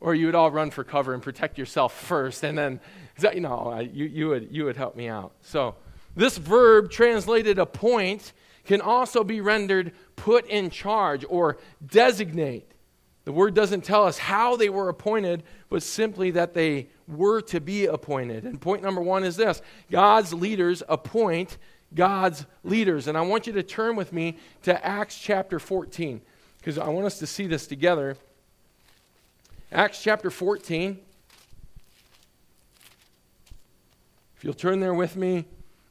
[0.00, 2.78] Or you would all run for cover and protect yourself first, and then
[3.18, 5.32] that, you know, you, you, would, you would help me out.
[5.42, 5.74] So,
[6.14, 8.32] this verb translated appoint
[8.64, 12.70] can also be rendered put in charge or designate.
[13.24, 17.60] The word doesn't tell us how they were appointed, but simply that they were to
[17.60, 18.44] be appointed.
[18.44, 21.58] And point number one is this God's leaders appoint
[21.94, 23.08] God's leaders.
[23.08, 26.20] And I want you to turn with me to Acts chapter 14,
[26.58, 28.16] because I want us to see this together.
[29.72, 31.00] Acts chapter 14.
[34.36, 35.46] If you'll turn there with me.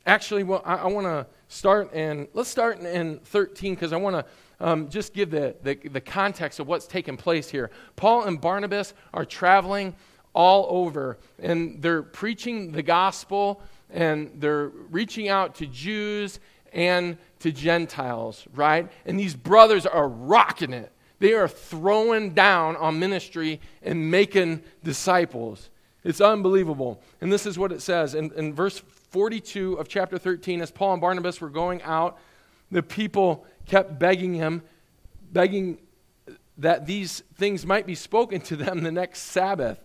[0.05, 3.97] Actually, well, I, I want to start and let's start in, in 13 because I
[3.97, 4.25] want to
[4.59, 7.71] um, just give the, the, the context of what's taking place here.
[7.95, 9.95] Paul and Barnabas are traveling
[10.33, 16.39] all over and they're preaching the gospel and they're reaching out to Jews
[16.71, 18.91] and to Gentiles, right?
[19.05, 20.91] And these brothers are rocking it.
[21.19, 25.69] They are throwing down on ministry and making disciples.
[26.05, 27.01] It's unbelievable.
[27.19, 30.93] And this is what it says in, in verse 42 of chapter 13 as Paul
[30.93, 32.19] and Barnabas were going out,
[32.69, 34.61] the people kept begging him,
[35.31, 35.79] begging
[36.59, 39.83] that these things might be spoken to them the next Sabbath.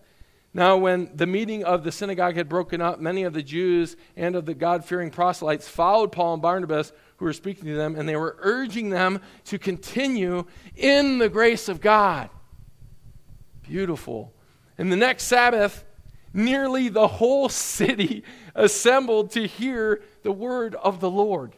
[0.52, 4.36] Now, when the meeting of the synagogue had broken up, many of the Jews and
[4.36, 8.06] of the God fearing proselytes followed Paul and Barnabas, who were speaking to them, and
[8.08, 10.44] they were urging them to continue
[10.76, 12.28] in the grace of God.
[13.62, 14.34] Beautiful.
[14.76, 15.84] And the next Sabbath,
[16.32, 21.56] Nearly the whole city assembled to hear the word of the Lord.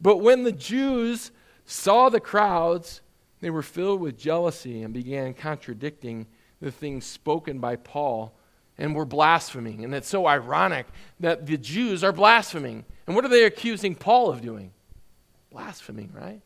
[0.00, 1.30] But when the Jews
[1.64, 3.00] saw the crowds,
[3.40, 6.26] they were filled with jealousy and began contradicting
[6.60, 8.34] the things spoken by Paul
[8.78, 9.84] and were blaspheming.
[9.84, 10.86] And it's so ironic
[11.20, 12.84] that the Jews are blaspheming.
[13.06, 14.72] And what are they accusing Paul of doing?
[15.50, 16.40] Blaspheming, right?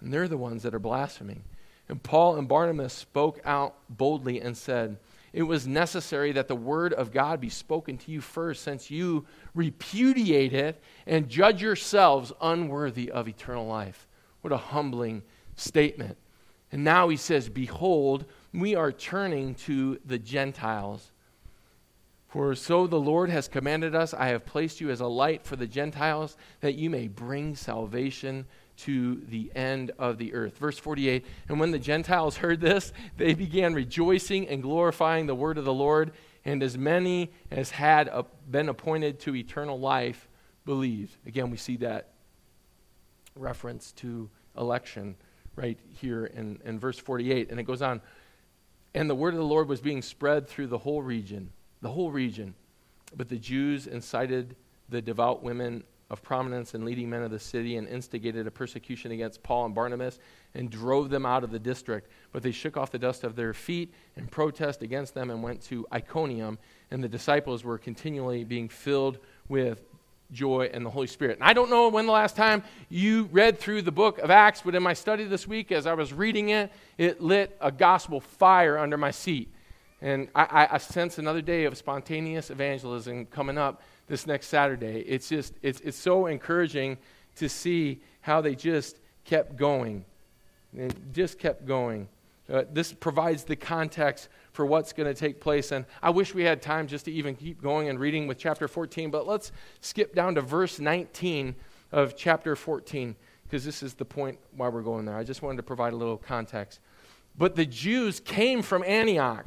[0.00, 1.44] And they're the ones that are blaspheming.
[1.88, 4.96] And Paul and Barnabas spoke out boldly and said,
[5.32, 9.26] it was necessary that the word of God be spoken to you first, since you
[9.54, 14.08] repudiate it and judge yourselves unworthy of eternal life.
[14.40, 15.22] What a humbling
[15.54, 16.16] statement.
[16.72, 21.12] And now he says, Behold, we are turning to the Gentiles.
[22.28, 25.56] For so the Lord has commanded us, I have placed you as a light for
[25.56, 28.46] the Gentiles, that you may bring salvation
[28.84, 30.58] to the end of the earth.
[30.58, 35.58] Verse 48 And when the Gentiles heard this, they began rejoicing and glorifying the word
[35.58, 36.12] of the Lord,
[36.44, 38.10] and as many as had
[38.50, 40.28] been appointed to eternal life
[40.64, 41.16] believed.
[41.26, 42.08] Again, we see that
[43.36, 45.16] reference to election
[45.56, 47.50] right here in, in verse 48.
[47.50, 48.00] And it goes on
[48.94, 51.50] And the word of the Lord was being spread through the whole region
[51.82, 52.54] the whole region.
[53.16, 54.56] But the Jews incited
[54.88, 59.12] the devout women of prominence and leading men of the city and instigated a persecution
[59.12, 60.18] against Paul and Barnabas
[60.54, 62.10] and drove them out of the district.
[62.32, 65.62] But they shook off the dust of their feet and protest against them and went
[65.62, 66.58] to Iconium.
[66.90, 69.18] And the disciples were continually being filled
[69.48, 69.82] with
[70.32, 71.38] joy and the Holy Spirit.
[71.38, 74.62] And I don't know when the last time you read through the book of Acts,
[74.64, 78.20] but in my study this week, as I was reading it, it lit a gospel
[78.20, 79.48] fire under my seat.
[80.02, 85.04] And I, I, sense another day of spontaneous evangelism coming up this next Saturday.
[85.06, 86.98] It's just, it's, it's so encouraging
[87.36, 90.04] to see how they just kept going.
[90.76, 92.08] And just kept going.
[92.52, 95.70] Uh, this provides the context for what's going to take place.
[95.70, 98.66] And I wish we had time just to even keep going and reading with chapter
[98.66, 101.54] 14, but let's skip down to verse 19
[101.92, 105.16] of chapter 14, because this is the point why we're going there.
[105.16, 106.80] I just wanted to provide a little context.
[107.38, 109.46] But the Jews came from Antioch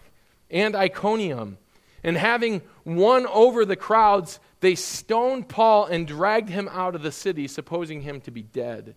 [0.49, 1.58] and Iconium.
[2.04, 7.12] And having won over the crowds, they stoned Paul and dragged him out of the
[7.12, 8.95] city, supposing him to be dead.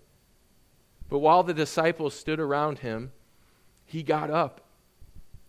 [1.08, 3.10] But while the disciples stood around him,
[3.84, 4.60] he got up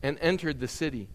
[0.01, 1.07] and entered the city.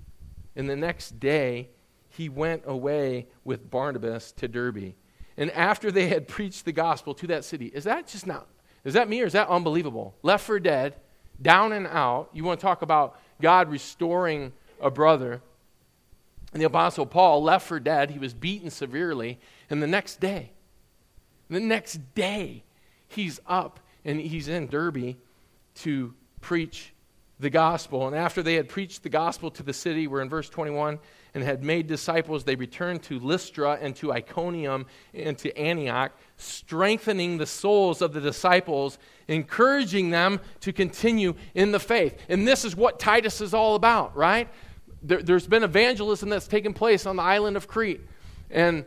[0.54, 1.70] And the next day,
[2.10, 4.94] he went away with Barnabas to Derbe.
[5.36, 8.46] And after they had preached the gospel to that city, is that just not,
[8.84, 10.14] is that me or is that unbelievable?
[10.22, 10.94] Left for dead,
[11.40, 12.30] down and out.
[12.32, 15.42] You want to talk about God restoring a brother.
[16.52, 18.10] And the Apostle Paul left for dead.
[18.10, 19.38] He was beaten severely.
[19.70, 20.52] And the next day,
[21.48, 22.64] the next day,
[23.08, 25.16] he's up and he's in Derbe
[25.76, 26.92] to preach
[27.38, 28.06] the gospel.
[28.06, 30.98] And after they had preached the gospel to the city, we're in verse 21,
[31.34, 37.38] and had made disciples, they returned to Lystra and to Iconium and to Antioch, strengthening
[37.38, 42.16] the souls of the disciples, encouraging them to continue in the faith.
[42.28, 44.48] And this is what Titus is all about, right?
[45.02, 48.00] There, has been evangelism that's taken place on the island of Crete.
[48.50, 48.84] And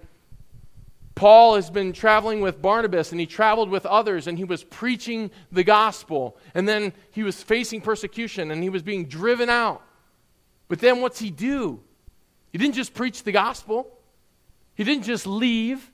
[1.15, 5.32] Paul has been traveling with Barnabas, and he traveled with others, and he was preaching
[5.51, 6.38] the gospel.
[6.54, 9.82] And then he was facing persecution, and he was being driven out.
[10.67, 11.80] But then what's he do?
[12.51, 13.91] He didn't just preach the gospel,
[14.75, 15.91] he didn't just leave.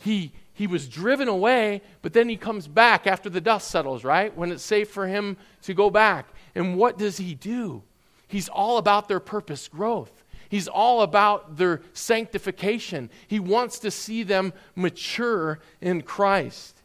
[0.00, 4.36] He, he was driven away, but then he comes back after the dust settles, right?
[4.36, 6.28] When it's safe for him to go back.
[6.54, 7.82] And what does he do?
[8.28, 10.24] He's all about their purpose growth.
[10.48, 13.10] He's all about their sanctification.
[13.26, 16.82] He wants to see them mature in Christ.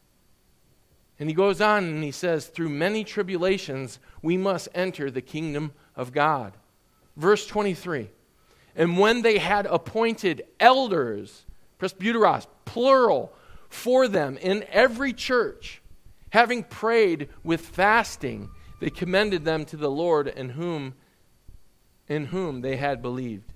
[1.20, 5.72] And he goes on and he says, Through many tribulations, we must enter the kingdom
[5.96, 6.54] of God.
[7.16, 8.10] Verse 23
[8.76, 11.46] And when they had appointed elders,
[11.80, 13.34] presbyteros, plural,
[13.70, 15.82] for them in every church,
[16.32, 20.96] having prayed with fasting, they commended them to the Lord in whom
[22.08, 23.54] in whom they had believed.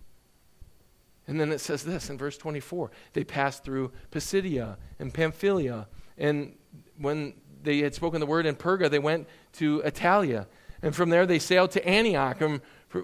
[1.27, 5.87] And then it says this in verse 24 they passed through Pisidia and Pamphylia.
[6.17, 6.55] And
[6.97, 7.33] when
[7.63, 10.47] they had spoken the word in Perga, they went to Attalia.
[10.81, 12.61] And from there they sailed to Antioch, from,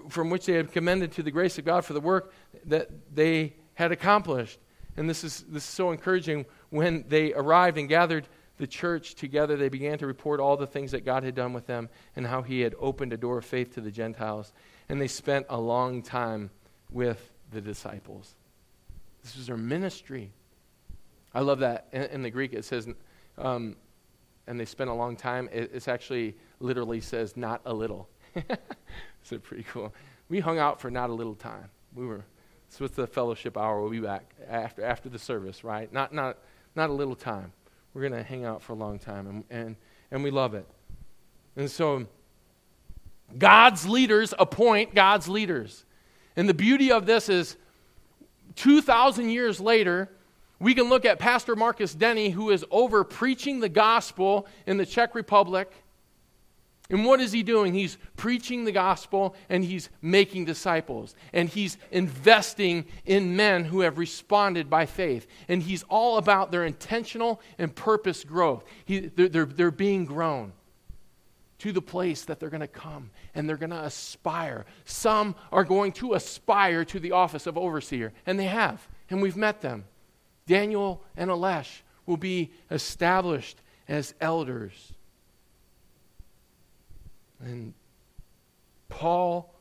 [0.08, 2.32] from which they had commended to the grace of God for the work
[2.66, 4.58] that they had accomplished.
[4.96, 6.46] And this is, this is so encouraging.
[6.70, 8.28] When they arrived and gathered
[8.58, 11.66] the church together, they began to report all the things that God had done with
[11.66, 14.52] them and how He had opened a door of faith to the Gentiles
[14.88, 16.50] and they spent a long time
[16.90, 18.34] with the disciples.
[19.22, 20.32] This was their ministry.
[21.32, 21.88] I love that.
[21.92, 22.88] In, in the Greek, it says,
[23.38, 23.76] um,
[24.46, 25.48] and they spent a long time.
[25.52, 28.08] It it's actually literally says, not a little.
[29.22, 29.92] so pretty cool.
[30.28, 31.70] We hung out for not a little time.
[31.94, 32.24] We were,
[32.68, 33.80] it's with the fellowship hour.
[33.80, 35.92] We'll be back after, after the service, right?
[35.92, 36.38] Not, not,
[36.74, 37.52] not a little time.
[37.92, 39.76] We're going to hang out for a long time, and, and,
[40.10, 40.66] and we love it.
[41.56, 42.06] And so,
[43.36, 45.84] God's leaders appoint God's leaders.
[46.36, 47.56] And the beauty of this is
[48.56, 50.10] 2,000 years later,
[50.60, 54.86] we can look at Pastor Marcus Denny, who is over preaching the gospel in the
[54.86, 55.70] Czech Republic.
[56.90, 57.72] And what is he doing?
[57.72, 61.14] He's preaching the gospel and he's making disciples.
[61.32, 65.26] And he's investing in men who have responded by faith.
[65.48, 68.64] And he's all about their intentional and purpose growth.
[68.84, 70.52] He, they're, they're, they're being grown.
[71.64, 74.66] To the place that they're going to come and they're going to aspire.
[74.84, 79.34] Some are going to aspire to the office of overseer, and they have, and we've
[79.34, 79.84] met them.
[80.46, 84.92] Daniel and Alesh will be established as elders.
[87.40, 87.72] And
[88.90, 89.54] Paul,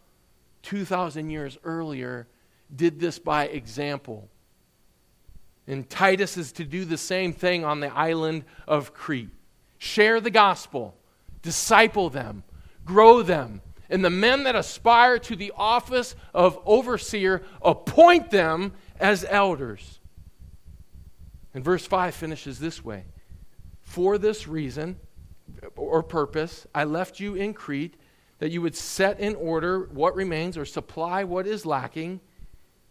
[0.63, 2.27] 2,000 years earlier,
[2.75, 4.27] did this by example.
[5.67, 9.29] And Titus is to do the same thing on the island of Crete
[9.77, 10.95] share the gospel,
[11.43, 12.43] disciple them,
[12.83, 13.61] grow them.
[13.89, 19.99] And the men that aspire to the office of overseer, appoint them as elders.
[21.53, 23.05] And verse 5 finishes this way
[23.81, 24.99] For this reason
[25.75, 27.95] or purpose, I left you in Crete
[28.39, 32.19] that you would set in order what remains or supply what is lacking,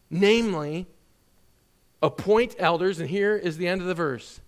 [0.08, 0.86] namely,
[2.00, 3.00] appoint elders.
[3.00, 4.40] And here is the end of the verse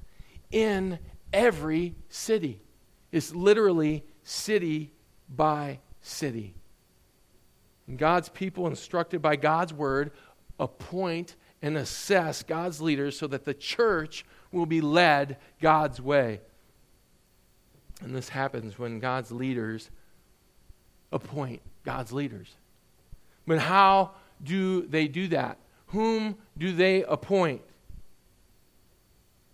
[0.50, 0.98] in
[1.32, 2.63] every city.
[3.14, 4.90] It's literally city
[5.28, 6.56] by city.
[7.86, 10.10] And God's people, instructed by God's word,
[10.58, 16.40] appoint and assess God's leaders so that the church will be led God's way.
[18.00, 19.92] And this happens when God's leaders
[21.12, 22.52] appoint God's leaders.
[23.46, 24.10] But how
[24.42, 25.58] do they do that?
[25.86, 27.62] Whom do they appoint?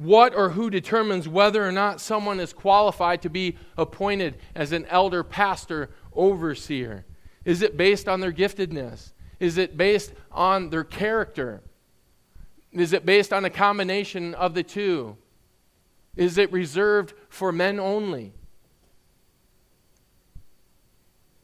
[0.01, 4.87] What or who determines whether or not someone is qualified to be appointed as an
[4.87, 7.05] elder, pastor, overseer?
[7.45, 9.13] Is it based on their giftedness?
[9.41, 11.61] Is it based on their character?
[12.73, 15.19] Is it based on a combination of the two?
[16.17, 18.33] Is it reserved for men only?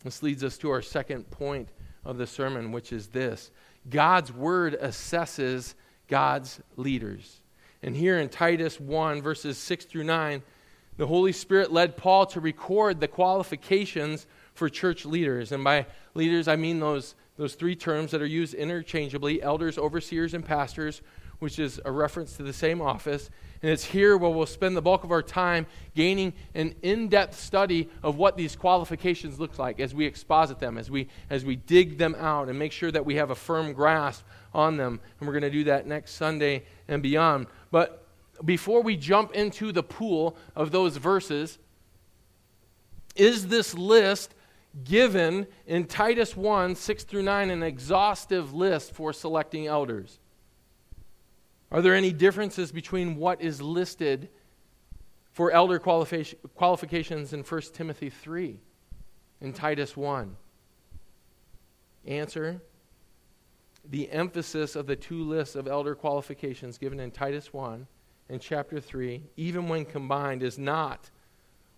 [0.02, 1.68] This leads us to our second point
[2.06, 3.50] of the sermon, which is this
[3.90, 5.74] God's word assesses
[6.08, 7.42] God's leaders.
[7.86, 10.42] And here in Titus 1, verses 6 through 9,
[10.96, 15.52] the Holy Spirit led Paul to record the qualifications for church leaders.
[15.52, 20.34] And by leaders, I mean those those three terms that are used interchangeably elders, overseers,
[20.34, 21.02] and pastors,
[21.38, 23.30] which is a reference to the same office.
[23.62, 27.38] And it's here where we'll spend the bulk of our time gaining an in depth
[27.38, 31.56] study of what these qualifications look like as we exposit them, as we, as we
[31.56, 34.24] dig them out and make sure that we have a firm grasp
[34.54, 35.00] on them.
[35.18, 37.46] And we're going to do that next Sunday and beyond.
[37.76, 38.06] But
[38.42, 41.58] before we jump into the pool of those verses,
[43.14, 44.34] is this list
[44.82, 50.18] given in Titus 1 6 through 9 an exhaustive list for selecting elders.
[51.70, 54.30] Are there any differences between what is listed
[55.32, 58.58] for elder qualifications in 1 Timothy 3
[59.42, 60.34] and Titus 1?
[62.06, 62.62] Answer
[63.88, 67.86] The emphasis of the two lists of elder qualifications given in Titus 1
[68.28, 71.10] and chapter 3, even when combined, is not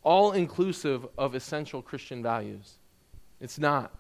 [0.02, 2.74] all inclusive of essential Christian values.
[3.40, 3.92] It's not.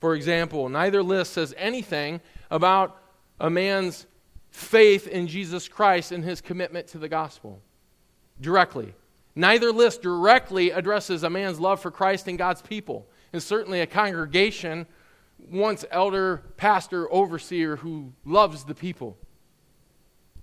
[0.00, 2.20] For example, neither list says anything
[2.50, 3.00] about
[3.38, 4.06] a man's
[4.50, 7.60] faith in Jesus Christ and his commitment to the gospel
[8.40, 8.94] directly.
[9.34, 13.06] Neither list directly addresses a man's love for Christ and God's people.
[13.32, 14.86] And certainly a congregation
[15.48, 19.16] wants elder, pastor, overseer who loves the people.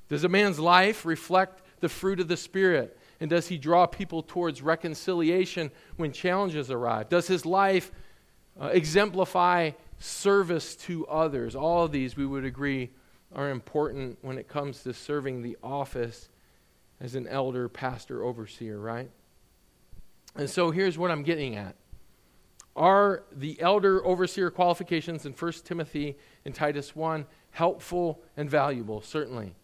[0.10, 2.98] Does a man's life reflect the fruit of the Spirit?
[3.20, 7.10] And does he draw people towards reconciliation when challenges arrive?
[7.10, 7.92] Does his life
[8.60, 11.56] uh, exemplify service to others.
[11.56, 12.90] All of these, we would agree,
[13.34, 16.30] are important when it comes to serving the office
[17.00, 19.10] as an elder, pastor, overseer, right?
[20.36, 21.76] And so here's what I'm getting at.
[22.78, 26.16] Are the elder overseer qualifications in 1 Timothy
[26.46, 29.02] and Titus 1 helpful and valuable?
[29.02, 29.56] Certainly.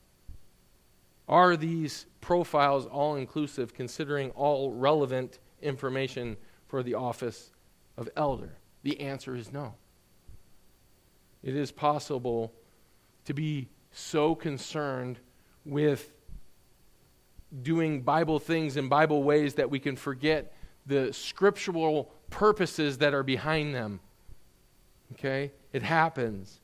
[1.30, 6.36] Are these profiles all inclusive, considering all relevant information
[6.68, 7.51] for the office
[7.97, 8.57] of elder?
[8.82, 9.76] The answer is no.
[11.43, 12.51] It is possible
[13.26, 15.20] to be so concerned
[15.66, 16.11] with
[17.61, 20.53] doing Bible things in Bible ways that we can forget
[20.86, 23.99] the scriptural purposes that are behind them.
[25.13, 25.51] Okay?
[25.71, 26.59] It happens.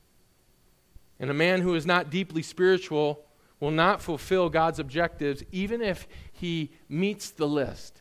[1.18, 3.24] And a man who is not deeply spiritual
[3.60, 8.00] will not fulfill God's objectives, even if he meets the list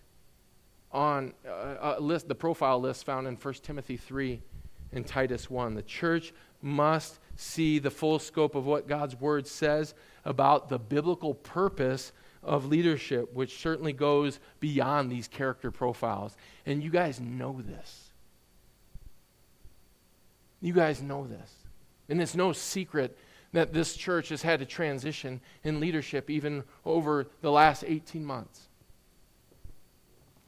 [0.92, 4.42] on uh, a list, the profile list found in 1 Timothy 3
[4.94, 5.76] and Titus 1.
[5.76, 9.94] The church must see the full scope of what God's word says
[10.26, 12.12] about the biblical purpose
[12.44, 16.36] of leadership, which certainly goes beyond these character profiles.
[16.66, 18.10] And you guys know this.
[20.62, 21.54] You guys know this.
[22.10, 23.18] And it's no secret
[23.54, 28.68] that this church has had to transition in leadership even over the last 18 months.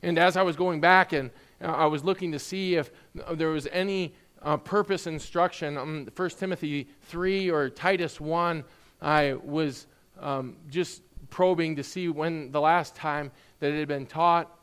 [0.03, 1.29] And as I was going back and,
[1.61, 2.91] I was looking to see if
[3.33, 5.77] there was any uh, purpose instruction.
[5.77, 8.63] Um, 1 Timothy 3 or Titus 1,
[8.99, 9.85] I was
[10.19, 14.55] um, just probing to see when the last time that it had been taught.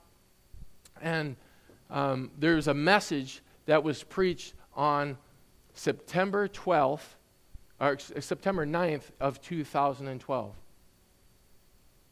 [1.03, 1.35] And
[1.91, 5.19] um, there's a message that was preached on
[5.75, 7.17] September 12th,
[7.81, 10.55] or September 9th of 2012.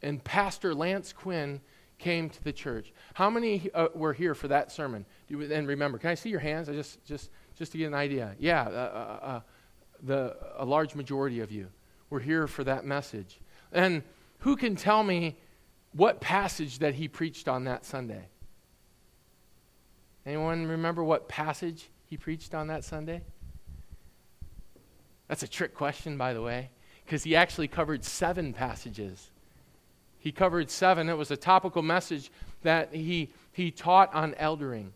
[0.02, 1.61] And Pastor Lance Quinn
[1.98, 2.92] came to the church.
[3.14, 5.04] How many uh, were here for that sermon?
[5.28, 6.68] Do and remember, can I see your hands?
[6.68, 8.34] I just, just, just to get an idea.
[8.38, 9.40] Yeah, uh, uh, uh,
[10.02, 11.68] the, a large majority of you
[12.11, 13.40] were here for that message.
[13.72, 14.02] And
[14.47, 15.36] who can tell me
[15.90, 18.28] what passage that he preached on that Sunday?
[20.24, 23.22] Anyone remember what passage he preached on that Sunday?
[25.26, 26.70] That's a trick question, by the way,
[27.05, 29.32] because he actually covered seven passages.
[30.20, 31.09] He covered seven.
[31.09, 32.30] It was a topical message
[32.62, 34.92] that he, he taught on eldering.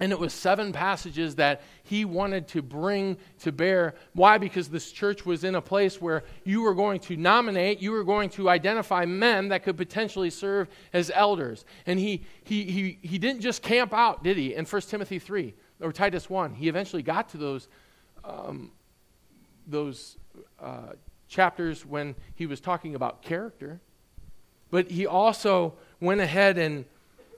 [0.00, 3.94] And it was seven passages that he wanted to bring to bear.
[4.14, 4.38] Why?
[4.38, 8.02] Because this church was in a place where you were going to nominate, you were
[8.02, 11.66] going to identify men that could potentially serve as elders.
[11.84, 15.52] And he, he, he, he didn't just camp out, did he, in 1 Timothy 3
[15.80, 16.54] or Titus 1.
[16.54, 17.68] He eventually got to those,
[18.24, 18.72] um,
[19.66, 20.16] those
[20.58, 20.94] uh,
[21.28, 23.78] chapters when he was talking about character.
[24.70, 26.86] But he also went ahead and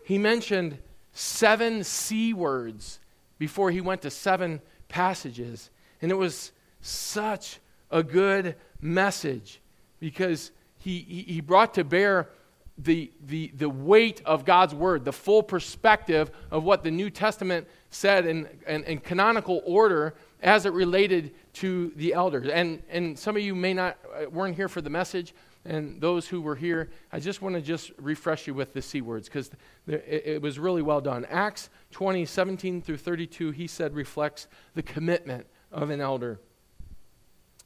[0.05, 0.79] he mentioned
[1.15, 3.01] seven C words
[3.39, 5.71] before he went to seven passages.
[6.03, 7.59] And it was such
[7.91, 9.61] a good message
[10.01, 12.29] because he, he, he brought to bear
[12.77, 17.69] the, the, the weight of God's word, the full perspective of what the New Testament
[17.91, 22.49] said in, in, in, canonical order as it related to the elders.
[22.49, 25.33] And, and some of you may not, uh, weren't here for the message,
[25.65, 29.01] and those who were here, I just want to just refresh you with the C
[29.01, 29.51] words because
[29.87, 31.25] it, was really well done.
[31.27, 36.39] Acts 20, 17 through 32, he said reflects the commitment of an elder.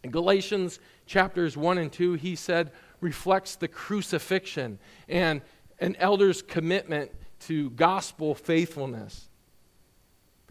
[0.09, 2.71] Galatians chapters 1 and 2, he said
[3.01, 4.79] reflects the crucifixion
[5.09, 5.43] and
[5.81, 9.29] an elder's commitment to gospel faithfulness.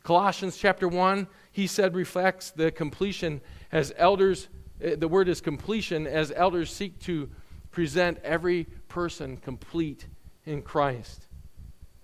[0.04, 3.42] Colossians chapter 1, he said reflects the completion
[3.72, 4.48] as elders
[4.84, 7.30] Uh, the word is completion as elders seek to
[7.72, 10.08] present every person complete
[10.46, 11.28] in Christ.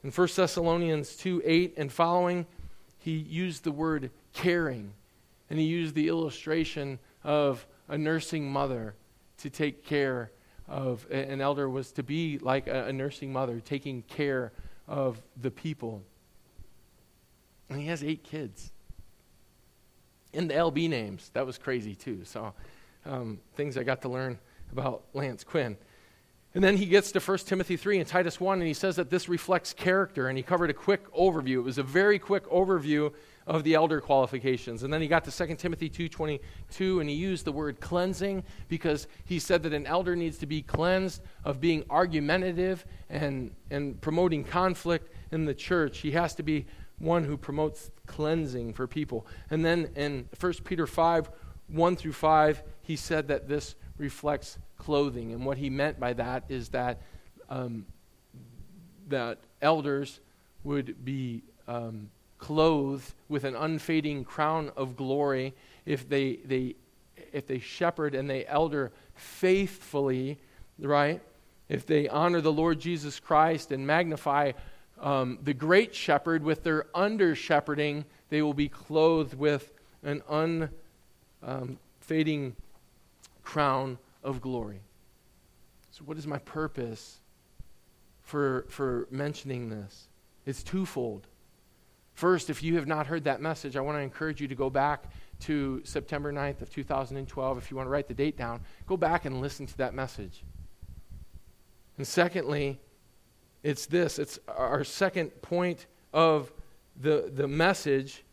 [0.03, 2.45] In 1 Thessalonians 2 8 and following,
[2.99, 4.93] he used the word caring,
[5.49, 8.95] and he used the illustration of a nursing mother
[9.37, 10.31] to take care
[10.67, 14.51] of an elder was to be like a, a nursing mother taking care
[14.87, 16.01] of the people.
[17.69, 18.72] And he has eight kids
[20.33, 21.29] in the LB names.
[21.33, 22.21] That was crazy too.
[22.25, 22.53] So,
[23.05, 24.39] um, things I got to learn
[24.71, 25.77] about Lance Quinn.
[26.55, 29.09] And then he gets to 1 Timothy 3 and Titus 1, and he says that
[29.09, 31.57] this reflects character, and he covered a quick overview.
[31.57, 33.11] It was a very quick overview
[33.47, 34.83] of the elder qualifications.
[34.83, 39.07] And then he got to 2 Timothy 2.22, and he used the word cleansing because
[39.25, 44.43] he said that an elder needs to be cleansed of being argumentative and, and promoting
[44.43, 45.99] conflict in the church.
[45.99, 46.67] He has to be
[46.99, 49.25] one who promotes cleansing for people.
[49.49, 51.29] And then in 1 Peter 5,
[51.67, 55.31] 1 through 5, he said that this reflects clothing.
[55.31, 57.01] And what he meant by that is that,
[57.49, 57.85] um,
[59.07, 60.19] that elders
[60.63, 65.53] would be um, clothed with an unfading crown of glory
[65.85, 66.75] if they, they,
[67.31, 70.37] if they shepherd and they elder faithfully,
[70.79, 71.21] right?
[71.69, 74.51] If they honor the Lord Jesus Christ and magnify
[75.03, 80.71] um, the great shepherd with their under shepherding, they will be clothed with an unfading
[82.45, 82.55] um,
[83.43, 84.79] crown of glory.
[85.91, 87.19] So, what is my purpose
[88.21, 90.07] for, for mentioning this?
[90.45, 91.27] It's twofold.
[92.13, 94.69] First, if you have not heard that message, I want to encourage you to go
[94.69, 97.57] back to September 9th of 2012.
[97.57, 100.43] If you want to write the date down, go back and listen to that message.
[101.97, 102.79] And secondly,
[103.63, 106.51] it's this it's our second point of
[106.99, 108.23] the, the message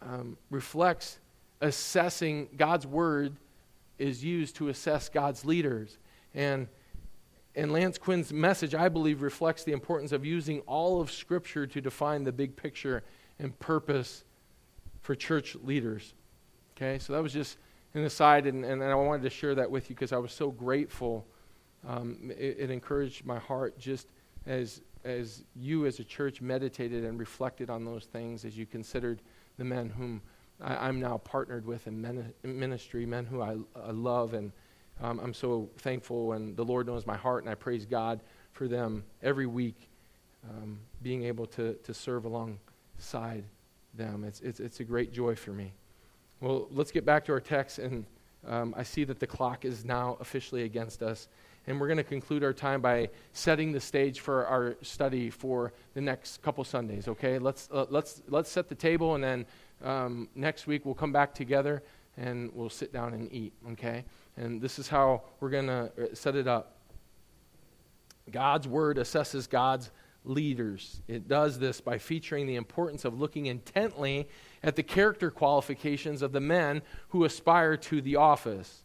[0.00, 1.18] um, reflects
[1.60, 3.36] assessing God's word
[3.98, 5.98] is used to assess God's leaders.
[6.34, 6.68] And,
[7.54, 11.80] and Lance Quinn's message, I believe, reflects the importance of using all of Scripture to
[11.80, 13.02] define the big picture
[13.38, 14.24] and purpose
[15.02, 16.14] for church leaders.
[16.76, 17.58] Okay, so that was just
[17.94, 20.50] an aside, and, and I wanted to share that with you because I was so
[20.50, 21.26] grateful.
[21.86, 24.08] Um, it, it encouraged my heart just
[24.46, 29.22] as, as you as a church meditated and reflected on those things as you considered
[29.58, 30.22] the men whom
[30.60, 32.00] I, am now partnered with in
[32.42, 34.50] ministry, men who I, I love, and
[35.00, 36.32] um, I'm so thankful.
[36.32, 38.20] And the Lord knows my heart, and I praise God
[38.52, 39.88] for them every week
[40.48, 43.44] um, being able to, to serve alongside
[43.94, 44.24] them.
[44.24, 45.72] It's, it's, it's a great joy for me.
[46.40, 48.04] Well, let's get back to our text, and
[48.46, 51.28] um, I see that the clock is now officially against us.
[51.68, 55.74] And we're going to conclude our time by setting the stage for our study for
[55.92, 57.38] the next couple Sundays, okay?
[57.38, 59.46] Let's, uh, let's, let's set the table, and then
[59.84, 61.82] um, next week we'll come back together
[62.16, 64.06] and we'll sit down and eat, okay?
[64.38, 66.78] And this is how we're going to uh, set it up.
[68.30, 69.90] God's Word assesses God's
[70.24, 71.02] leaders.
[71.06, 74.26] It does this by featuring the importance of looking intently
[74.62, 78.84] at the character qualifications of the men who aspire to the office.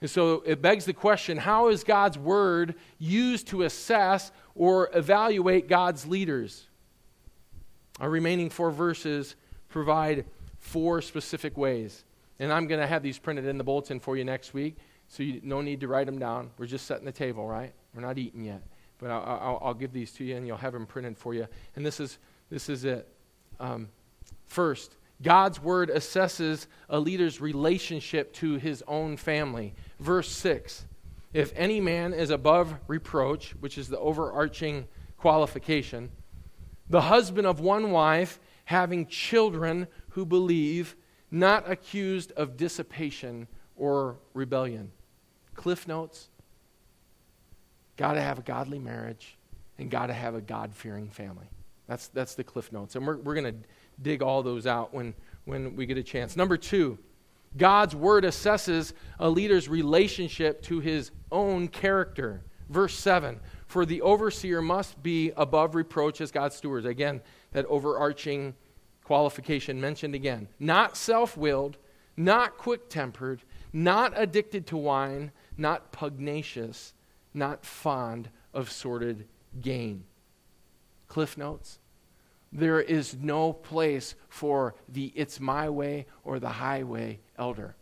[0.00, 5.68] And so it begs the question how is God's word used to assess or evaluate
[5.68, 6.66] God's leaders?
[8.00, 9.36] Our remaining four verses
[9.68, 10.26] provide
[10.58, 12.04] four specific ways.
[12.38, 14.76] And I'm going to have these printed in the bulletin for you next week,
[15.08, 16.50] so you no need to write them down.
[16.58, 17.72] We're just setting the table, right?
[17.94, 18.62] We're not eating yet.
[18.98, 21.46] But I'll, I'll, I'll give these to you, and you'll have them printed for you.
[21.76, 22.18] And this is,
[22.50, 23.08] this is it.
[23.58, 23.88] Um,
[24.46, 29.74] first, God's word assesses a leader's relationship to his own family.
[29.98, 30.86] Verse 6
[31.32, 34.86] If any man is above reproach, which is the overarching
[35.18, 36.10] qualification,
[36.88, 40.96] the husband of one wife, having children who believe,
[41.30, 44.90] not accused of dissipation or rebellion.
[45.54, 46.28] Cliff notes
[47.96, 49.36] got to have a godly marriage
[49.78, 51.46] and got to have a God fearing family.
[51.86, 52.96] That's, that's the cliff notes.
[52.96, 53.68] And we're, we're going to
[54.00, 56.36] dig all those out when, when we get a chance.
[56.36, 56.98] Number two,
[57.56, 62.42] God's word assesses a leader's relationship to his own character.
[62.68, 66.86] Verse 7 For the overseer must be above reproach as God's stewards.
[66.86, 67.20] Again,
[67.52, 68.54] that overarching
[69.04, 70.48] qualification mentioned again.
[70.58, 71.78] Not self willed,
[72.16, 73.42] not quick tempered,
[73.72, 76.94] not addicted to wine, not pugnacious,
[77.32, 79.28] not fond of sordid
[79.60, 80.04] gain.
[81.08, 81.78] Cliff notes
[82.52, 87.74] there is no place for the it's my way or the highway elder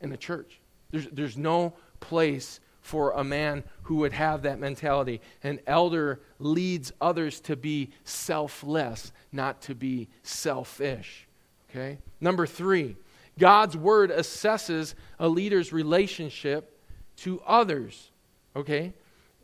[0.00, 0.60] in the church.
[0.90, 5.20] There's, there's no place for a man who would have that mentality.
[5.42, 11.26] An elder leads others to be selfless, not to be selfish.
[11.70, 11.98] Okay?
[12.20, 12.96] Number three,
[13.38, 16.78] God's word assesses a leader's relationship
[17.16, 18.10] to others.
[18.54, 18.92] Okay?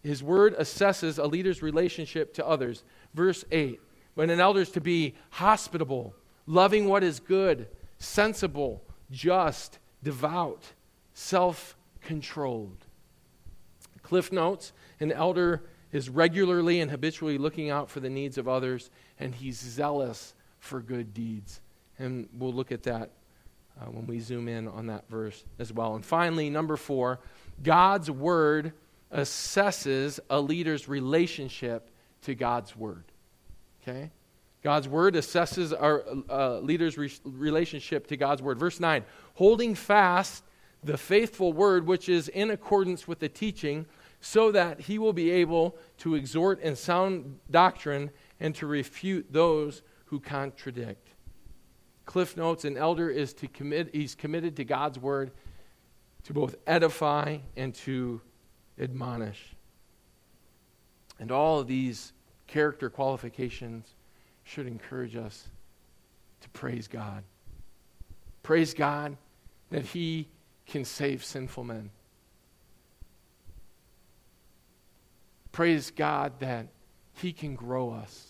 [0.03, 2.84] His word assesses a leader's relationship to others.
[3.14, 3.80] Verse 8
[4.14, 6.14] but an elder is to be hospitable,
[6.46, 10.72] loving what is good, sensible, just, devout,
[11.14, 12.86] self controlled.
[14.02, 18.90] Cliff notes an elder is regularly and habitually looking out for the needs of others,
[19.18, 21.61] and he's zealous for good deeds.
[21.98, 23.11] And we'll look at that
[23.80, 25.94] uh, when we zoom in on that verse as well.
[25.94, 27.20] And finally, number four,
[27.62, 28.72] God's word
[29.12, 31.90] assesses a leader's relationship
[32.22, 33.04] to God's word.
[33.83, 34.11] Okay?
[34.62, 38.59] God's word assesses our uh, leader's re- relationship to God's word.
[38.59, 39.05] Verse 9
[39.35, 40.45] holding fast
[40.83, 43.87] the faithful word which is in accordance with the teaching,
[44.20, 49.83] so that he will be able to exhort in sound doctrine and to refute those
[50.07, 51.09] who contradict.
[52.05, 55.31] Cliff notes an elder is to commit, he's committed to God's word
[56.24, 58.20] to both edify and to
[58.78, 59.55] admonish.
[61.18, 62.12] And all of these
[62.51, 63.94] character qualifications
[64.42, 65.46] should encourage us
[66.40, 67.22] to praise God.
[68.42, 69.16] Praise God
[69.70, 70.26] that He
[70.66, 71.90] can save sinful men.
[75.53, 76.66] Praise God that
[77.14, 78.26] He can grow us.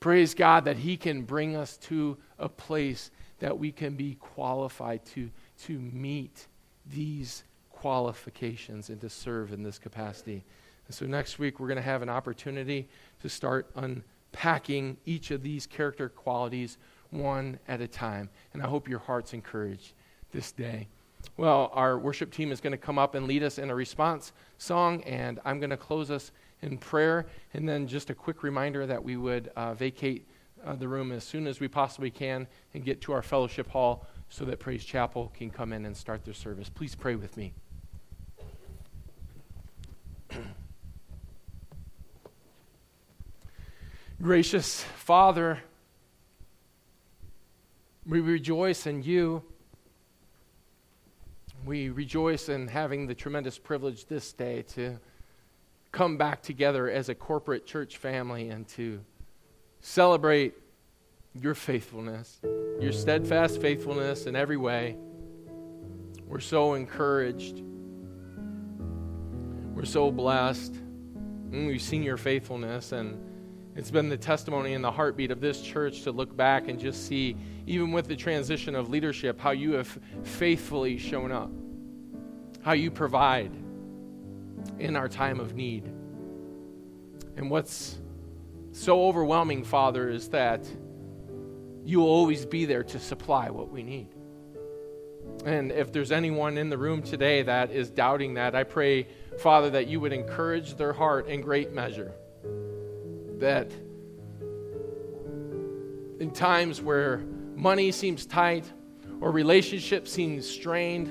[0.00, 3.10] Praise God that He can bring us to a place
[3.40, 5.30] that we can be qualified to,
[5.64, 6.46] to meet
[6.86, 10.42] these qualifications and to serve in this capacity.
[10.94, 12.88] And so next week, we're going to have an opportunity
[13.20, 16.78] to start unpacking each of these character qualities
[17.10, 18.30] one at a time.
[18.52, 19.94] And I hope your heart's encouraged
[20.30, 20.86] this day.
[21.36, 24.32] Well, our worship team is going to come up and lead us in a response
[24.58, 26.30] song, and I'm going to close us
[26.62, 27.26] in prayer.
[27.54, 30.28] And then just a quick reminder that we would uh, vacate
[30.64, 34.06] uh, the room as soon as we possibly can and get to our fellowship hall
[34.28, 36.68] so that Praise Chapel can come in and start their service.
[36.68, 37.52] Please pray with me.
[44.24, 45.60] Gracious Father,
[48.06, 49.42] we rejoice in you.
[51.66, 54.98] We rejoice in having the tremendous privilege this day to
[55.92, 58.98] come back together as a corporate church family and to
[59.82, 60.54] celebrate
[61.34, 62.40] your faithfulness,
[62.80, 64.96] your steadfast faithfulness in every way.
[66.26, 67.62] We're so encouraged.
[69.74, 70.72] We're so blessed.
[70.72, 73.33] And we've seen your faithfulness, and
[73.76, 77.06] it's been the testimony and the heartbeat of this church to look back and just
[77.06, 81.50] see, even with the transition of leadership, how you have faithfully shown up,
[82.62, 83.50] how you provide
[84.78, 85.84] in our time of need.
[87.36, 87.98] And what's
[88.70, 90.64] so overwhelming, Father, is that
[91.84, 94.08] you will always be there to supply what we need.
[95.44, 99.08] And if there's anyone in the room today that is doubting that, I pray,
[99.38, 102.12] Father, that you would encourage their heart in great measure.
[103.44, 103.70] That
[106.18, 107.18] in times where
[107.54, 108.64] money seems tight,
[109.20, 111.10] or relationships seem strained,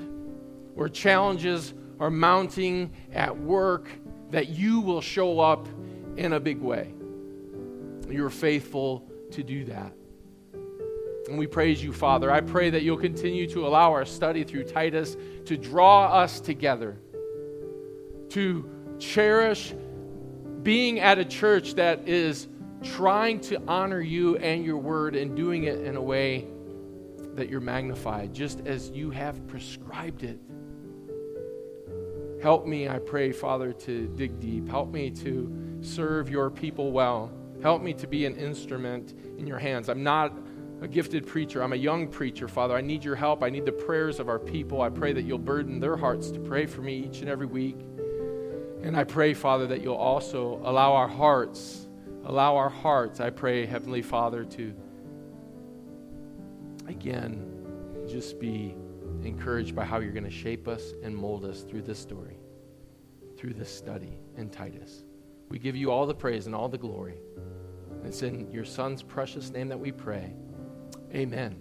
[0.74, 3.88] or challenges are mounting at work,
[4.30, 5.68] that you will show up
[6.16, 6.92] in a big way.
[8.10, 9.92] You're faithful to do that.
[11.28, 12.32] And we praise you, Father.
[12.32, 16.98] I pray that you'll continue to allow our study through Titus to draw us together,
[18.30, 18.68] to
[18.98, 19.72] cherish
[20.64, 22.48] being at a church that is
[22.82, 26.46] trying to honor you and your word and doing it in a way
[27.34, 30.38] that you're magnified, just as you have prescribed it.
[32.42, 34.68] Help me, I pray, Father, to dig deep.
[34.68, 37.30] Help me to serve your people well.
[37.62, 39.88] Help me to be an instrument in your hands.
[39.88, 40.32] I'm not
[40.82, 41.62] a gifted preacher.
[41.62, 42.74] I'm a young preacher, Father.
[42.74, 43.42] I need your help.
[43.42, 44.82] I need the prayers of our people.
[44.82, 47.78] I pray that you'll burden their hearts to pray for me each and every week.
[48.84, 51.88] And I pray, Father, that you'll also allow our hearts,
[52.26, 54.74] allow our hearts, I pray, Heavenly Father, to
[56.86, 57.50] again
[58.06, 58.76] just be
[59.22, 62.36] encouraged by how you're going to shape us and mold us through this story,
[63.38, 65.04] through this study in Titus.
[65.48, 67.22] We give you all the praise and all the glory.
[68.04, 70.34] It's in your Son's precious name that we pray.
[71.14, 71.56] Amen.